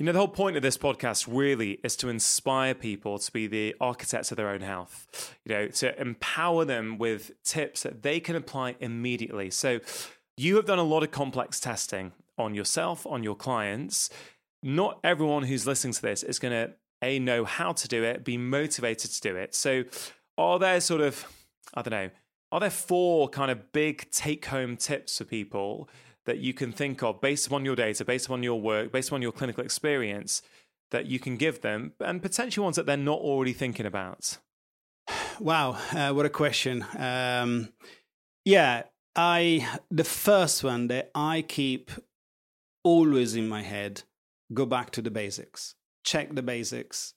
[0.03, 3.47] You know, the whole point of this podcast really is to inspire people to be
[3.47, 8.19] the architects of their own health, you know, to empower them with tips that they
[8.19, 9.49] can apply immediately.
[9.53, 9.79] So,
[10.37, 14.11] you have done a lot of complex testing on yourself, on your clients.
[14.61, 18.25] Not everyone who's listening to this is going to a know how to do it,
[18.25, 19.55] be motivated to do it.
[19.55, 19.85] So,
[20.37, 21.25] are there sort of
[21.75, 22.11] I don't know,
[22.51, 25.89] are there four kind of big take-home tips for people
[26.27, 29.23] that you can think of based upon your data, based upon your work, based upon
[29.23, 30.43] your clinical experience
[30.91, 34.39] that you can give them, and potentially ones that they're not already thinking about?
[35.41, 36.85] Wow, uh, what a question.
[36.97, 37.71] Um,
[38.45, 38.85] yeah,
[39.17, 41.91] I the first one that I keep
[42.85, 44.03] always in my head
[44.53, 45.75] go back to the basics.
[46.05, 47.15] Check the basics.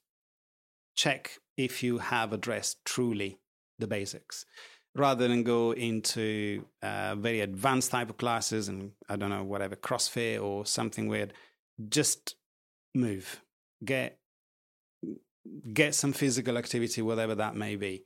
[0.96, 3.38] Check if you have addressed truly
[3.78, 4.46] the basics
[4.98, 9.76] rather than go into uh, very advanced type of classes and I don't know whatever
[9.76, 11.32] CrossFit or something weird.
[11.88, 12.36] Just
[12.94, 13.42] move.
[13.84, 14.18] Get
[15.72, 18.02] get some physical activity, whatever that may be.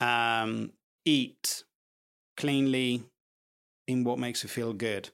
[0.00, 0.72] Um,
[1.04, 1.64] eat
[2.36, 3.02] cleanly
[3.86, 5.10] in what makes you feel good.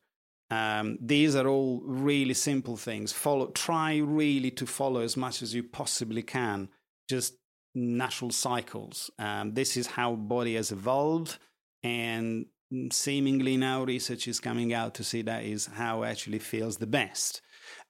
[0.50, 3.12] Um, these are all really simple things.
[3.12, 6.68] Follow, try really to follow as much as you possibly can.
[7.08, 7.34] Just
[7.76, 9.10] natural cycles.
[9.18, 11.38] Um, this is how body has evolved,
[11.82, 12.46] and
[12.90, 17.42] seemingly now research is coming out to see that is how actually feels the best.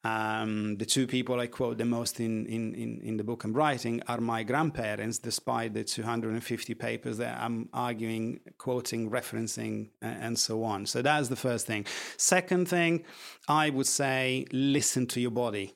[0.04, 3.52] Um, the two people I quote the most in, in, in, in, the book I'm
[3.52, 10.62] writing are my grandparents, despite the 250 papers that I'm arguing, quoting, referencing, and so
[10.62, 10.86] on.
[10.86, 11.86] So that's the first thing.
[12.16, 13.04] Second thing,
[13.48, 15.74] I would say listen to your body.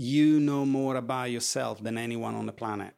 [0.00, 2.94] You know more about yourself than anyone on the planet.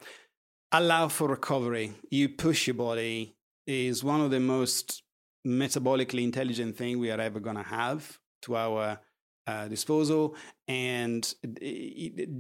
[0.71, 1.93] Allow for recovery.
[2.11, 3.37] You push your body
[3.67, 5.03] is one of the most
[5.47, 9.01] metabolically intelligent thing we are ever going to have to our
[9.47, 10.37] uh, disposal
[10.69, 11.35] and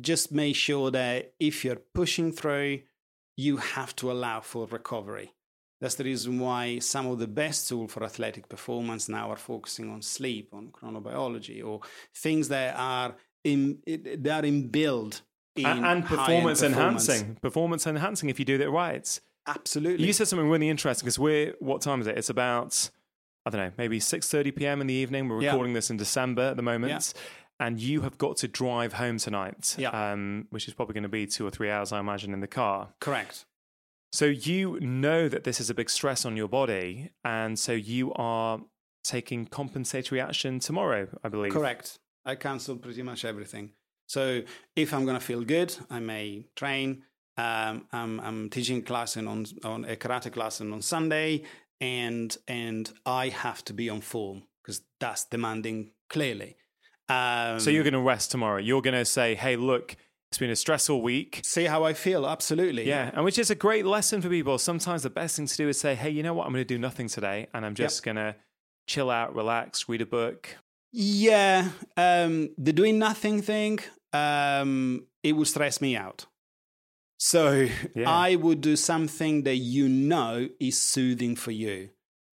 [0.02, 2.80] just make sure that if you're pushing through
[3.38, 5.32] you have to allow for recovery
[5.80, 9.90] that's the reason why some of the best tools for athletic performance now are focusing
[9.90, 11.80] on sleep on chronobiology or
[12.14, 15.22] things that are in that are inbuilt
[15.56, 20.28] in and, and performance enhancing performance enhancing if you do that right absolutely you said
[20.28, 22.90] something really interesting because we're what time is it it's about
[23.46, 24.80] I don't know, maybe 6:30 p.m.
[24.80, 25.28] in the evening.
[25.28, 25.78] We're recording yeah.
[25.78, 27.14] this in December at the moment.
[27.16, 27.66] Yeah.
[27.66, 29.90] And you have got to drive home tonight, yeah.
[29.90, 32.46] um, which is probably going to be two or three hours, I imagine, in the
[32.46, 32.88] car.
[33.00, 33.44] Correct.
[34.12, 38.14] So you know that this is a big stress on your body, and so you
[38.14, 38.60] are
[39.04, 41.52] taking compensatory action tomorrow, I believe.
[41.52, 41.98] Correct.
[42.30, 43.72] I cancelled pretty much everything.
[44.06, 44.42] So
[44.74, 47.02] if I'm going to feel good, I may train.
[47.36, 51.44] Um, I'm, I'm, teaching a class in on, on a karate class on Sunday
[51.80, 56.56] and and I have to be on form because that's demanding clearly.
[57.08, 58.58] Um, so you're going to rest tomorrow.
[58.58, 59.96] You're going to say, "Hey, look,
[60.30, 61.40] it's been a stressful week.
[61.42, 62.86] See how I feel." Absolutely.
[62.86, 64.58] Yeah, and which is a great lesson for people.
[64.58, 66.46] Sometimes the best thing to do is say, "Hey, you know what?
[66.46, 68.14] I'm going to do nothing today, and I'm just yep.
[68.14, 68.36] going to
[68.86, 70.56] chill out, relax, read a book."
[70.92, 73.78] Yeah, um, the doing nothing thing,
[74.12, 76.26] um, it would stress me out.
[77.18, 78.10] So yeah.
[78.10, 81.90] I would do something that you know is soothing for you.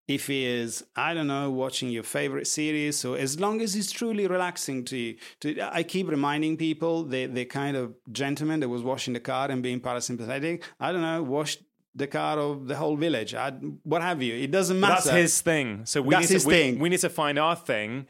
[0.07, 3.91] If it is, I don't know, watching your favorite series, so as long as it's
[3.91, 5.15] truly relaxing to you.
[5.39, 9.49] To, I keep reminding people the the kind of gentleman that was washing the car
[9.49, 10.61] and being parasympathetic.
[10.79, 11.57] I don't know, wash
[11.95, 13.33] the car of the whole village.
[13.33, 13.51] I,
[13.83, 14.35] what have you?
[14.35, 14.93] It doesn't matter.
[14.95, 15.85] That's his thing.
[15.85, 16.75] So we That's need his to, thing.
[16.75, 18.07] We, we need to find our thing.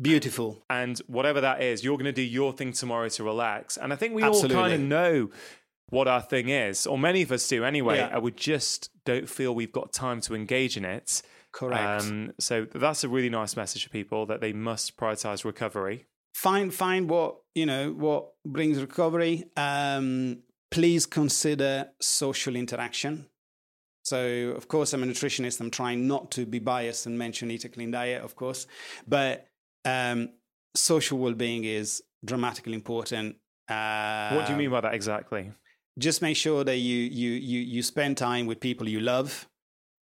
[0.00, 0.62] Beautiful.
[0.68, 3.76] And whatever that is, you're going to do your thing tomorrow to relax.
[3.76, 4.56] And I think we Absolutely.
[4.56, 5.30] all kind of know
[5.88, 7.98] what our thing is, or many of us do anyway.
[7.98, 8.18] Yeah.
[8.18, 11.22] we just don't feel we've got time to engage in it.
[11.52, 12.04] Correct.
[12.04, 16.06] Um, so that's a really nice message for people that they must prioritize recovery.
[16.34, 19.44] Find find what you know what brings recovery.
[19.56, 23.26] Um, please consider social interaction.
[24.02, 25.60] So, of course, I'm a nutritionist.
[25.60, 28.66] I'm trying not to be biased and mention eat a clean diet, of course,
[29.08, 29.48] but
[29.86, 30.28] um,
[30.74, 33.36] social well-being is dramatically important.
[33.68, 35.52] Uh, what do you mean by that exactly?
[35.98, 39.48] just make sure that you you you you spend time with people you love.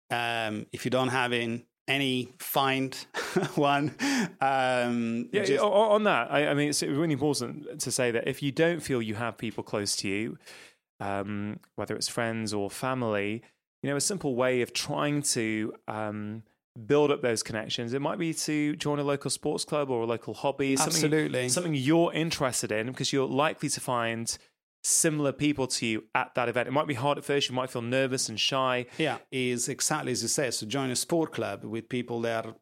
[0.09, 2.93] Um, if you don't have in any, find
[3.55, 3.95] one.
[4.39, 5.63] Um, yeah, just...
[5.63, 9.01] on that, I, I, mean, it's really important to say that if you don't feel
[9.01, 10.37] you have people close to you,
[10.99, 13.41] um, whether it's friends or family,
[13.81, 16.43] you know, a simple way of trying to um,
[16.87, 17.93] build up those connections.
[17.93, 21.49] It might be to join a local sports club or a local hobby, something, Absolutely.
[21.49, 24.35] something you're interested in, because you're likely to find
[24.83, 26.67] similar people to you at that event.
[26.67, 28.85] It might be hard at first, you might feel nervous and shy.
[28.97, 30.51] Yeah, is exactly as you say.
[30.51, 32.55] So join a sport club with people that are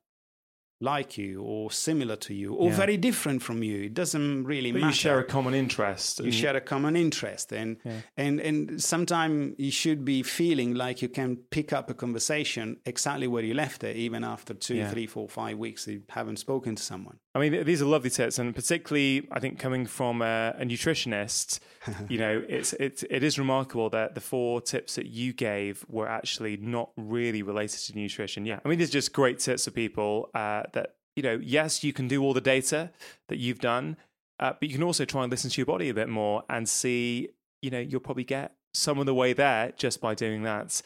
[0.82, 2.76] like you or similar to you or Yeah.
[2.76, 3.84] very different from you.
[3.84, 4.90] It doesn't really But matter.
[4.90, 6.20] you share a common interest.
[6.20, 8.02] you share a common interest and Yeah.
[8.18, 13.28] and and sometimes you should be feeling like you can pick up a conversation exactly
[13.28, 14.90] where you left it even after two Yeah.
[14.92, 18.40] three four five weeks you haven't spoken to someone I mean, these are lovely tips,
[18.40, 21.62] and particularly, I think coming from a, a nutritionist,
[22.10, 26.10] you know, it's it's it is remarkable that the four tips that you gave were
[26.10, 28.46] actually not really related to nutrition.
[28.46, 31.40] Yeah, I mean, these are just great tips for people uh, that you know.
[31.42, 32.92] Yes, you can do all the data
[33.30, 33.96] that you've done,
[34.40, 36.68] uh, but you can also try and listen to your body a bit more and
[36.68, 37.30] see.
[37.62, 40.82] You know, you'll probably get some of the way there just by doing that.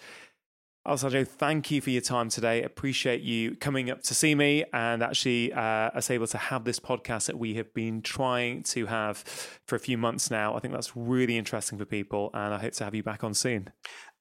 [0.87, 2.61] Alessandro, thank you for your time today.
[2.61, 6.79] Appreciate you coming up to see me and actually uh, us able to have this
[6.79, 9.17] podcast that we have been trying to have
[9.65, 10.55] for a few months now.
[10.55, 13.33] I think that's really interesting for people, and I hope to have you back on
[13.33, 13.71] soon.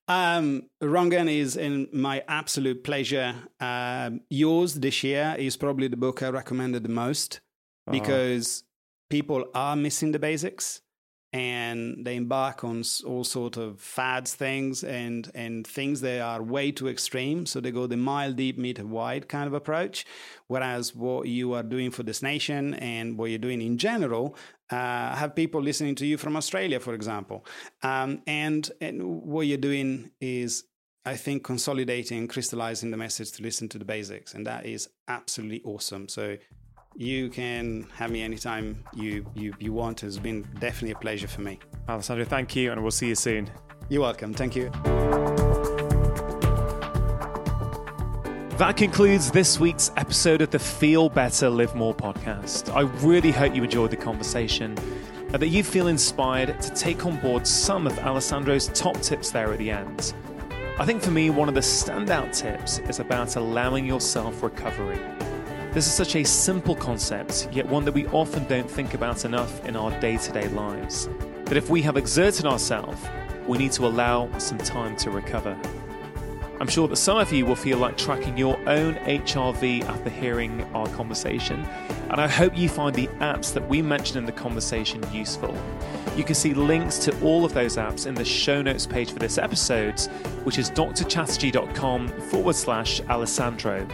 [0.08, 6.22] um Rangan is in my absolute pleasure um yours this year is probably the book
[6.22, 7.40] i recommended the most
[7.90, 8.64] because
[9.08, 10.82] people are missing the basics
[11.34, 16.70] and they embark on all sort of fads things and and things that are way
[16.70, 17.44] too extreme.
[17.44, 20.06] So they go the mile deep meter wide kind of approach.
[20.46, 24.36] Whereas what you are doing for this nation and what you're doing in general
[24.70, 27.44] uh, have people listening to you from australia for example.
[27.82, 30.64] Um, and and what you're doing is
[31.06, 34.88] I think consolidating, and crystallizing the message to listen to the basics, and that is
[35.06, 36.08] absolutely awesome.
[36.08, 36.38] So
[36.96, 40.02] you can have me anytime you you you want.
[40.04, 41.58] It's been definitely a pleasure for me.
[41.88, 43.50] Alessandro, thank you, and we'll see you soon.
[43.88, 44.32] You're welcome.
[44.32, 44.70] Thank you.
[48.56, 52.72] That concludes this week's episode of the Feel Better, Live More podcast.
[52.74, 54.78] I really hope you enjoyed the conversation
[55.32, 59.52] and that you feel inspired to take on board some of Alessandro's top tips there
[59.52, 60.14] at the end.
[60.78, 65.00] I think for me, one of the standout tips is about allowing yourself recovery.
[65.74, 69.66] This is such a simple concept, yet one that we often don't think about enough
[69.66, 71.08] in our day to day lives.
[71.46, 73.02] That if we have exerted ourselves,
[73.48, 75.58] we need to allow some time to recover.
[76.60, 80.62] I'm sure that some of you will feel like tracking your own HRV after hearing
[80.74, 81.66] our conversation,
[82.08, 85.58] and I hope you find the apps that we mentioned in the conversation useful.
[86.16, 89.18] You can see links to all of those apps in the show notes page for
[89.18, 90.00] this episode,
[90.44, 93.88] which is drchatterjee.com forward slash Alessandro.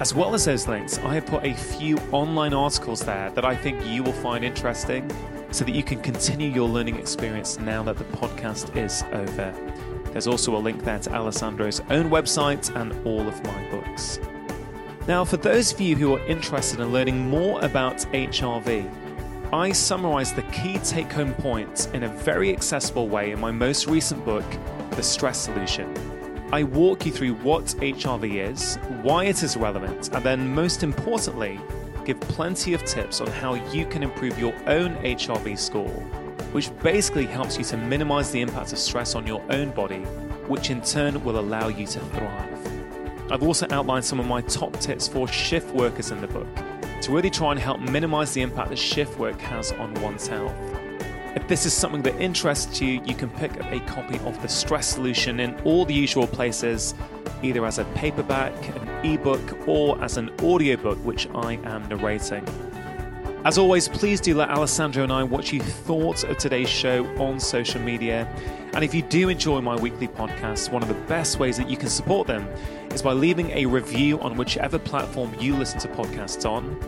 [0.00, 3.54] As well as those links, I have put a few online articles there that I
[3.54, 5.10] think you will find interesting
[5.50, 9.54] so that you can continue your learning experience now that the podcast is over.
[10.10, 14.18] There's also a link there to Alessandro's own website and all of my books.
[15.06, 18.90] Now, for those of you who are interested in learning more about HRV,
[19.52, 23.86] I summarize the key take home points in a very accessible way in my most
[23.86, 24.46] recent book,
[24.92, 26.19] The Stress Solution.
[26.52, 31.60] I walk you through what HRV is, why it is relevant, and then, most importantly,
[32.04, 35.88] give plenty of tips on how you can improve your own HRV score,
[36.50, 40.00] which basically helps you to minimize the impact of stress on your own body,
[40.48, 43.30] which in turn will allow you to thrive.
[43.30, 46.48] I've also outlined some of my top tips for shift workers in the book
[47.02, 50.52] to really try and help minimize the impact that shift work has on one's health.
[51.36, 54.48] If this is something that interests you, you can pick up a copy of The
[54.48, 56.92] Stress Solution in all the usual places,
[57.40, 62.44] either as a paperback, an ebook, or as an audiobook, which I am narrating.
[63.44, 67.38] As always, please do let Alessandro and I what you thought of today's show on
[67.38, 68.28] social media.
[68.74, 71.76] And if you do enjoy my weekly podcasts, one of the best ways that you
[71.76, 72.46] can support them
[72.92, 76.78] is by leaving a review on whichever platform you listen to podcasts on.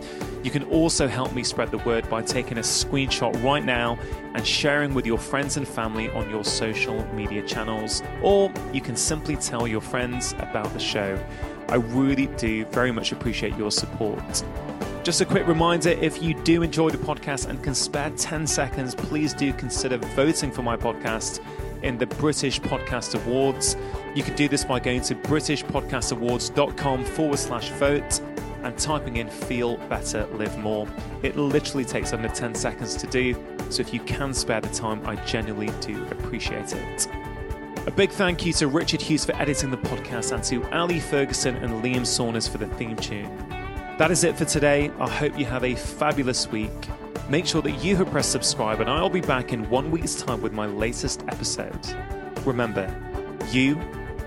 [0.43, 3.97] You can also help me spread the word by taking a screenshot right now
[4.35, 8.03] and sharing with your friends and family on your social media channels.
[8.21, 11.17] Or you can simply tell your friends about the show.
[11.69, 14.43] I really do very much appreciate your support.
[15.03, 18.95] Just a quick reminder if you do enjoy the podcast and can spare 10 seconds,
[18.95, 21.39] please do consider voting for my podcast
[21.83, 23.77] in the British Podcast Awards.
[24.15, 28.21] You can do this by going to BritishPodcastAwards.com forward slash vote
[28.63, 30.87] and typing in Feel Better, Live More.
[31.23, 33.35] It literally takes under 10 seconds to do,
[33.69, 37.07] so if you can spare the time, I genuinely do appreciate it.
[37.85, 41.57] A big thank you to Richard Hughes for editing the podcast and to Ali Ferguson
[41.57, 43.35] and Liam Saunders for the theme tune.
[43.97, 44.89] That is it for today.
[44.99, 46.71] I hope you have a fabulous week.
[47.29, 50.41] make sure that you have pressed subscribe, and I'll be back in one week's time
[50.41, 51.79] with my latest episode.
[52.45, 52.93] Remember,
[53.51, 53.75] you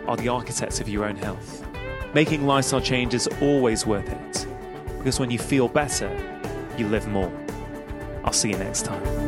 [0.09, 1.66] are the architects of your own health.
[2.14, 4.46] Making lifestyle change is always worth it
[4.98, 6.11] because when you feel better,
[6.76, 7.32] you live more.
[8.24, 9.26] I'll see you next time.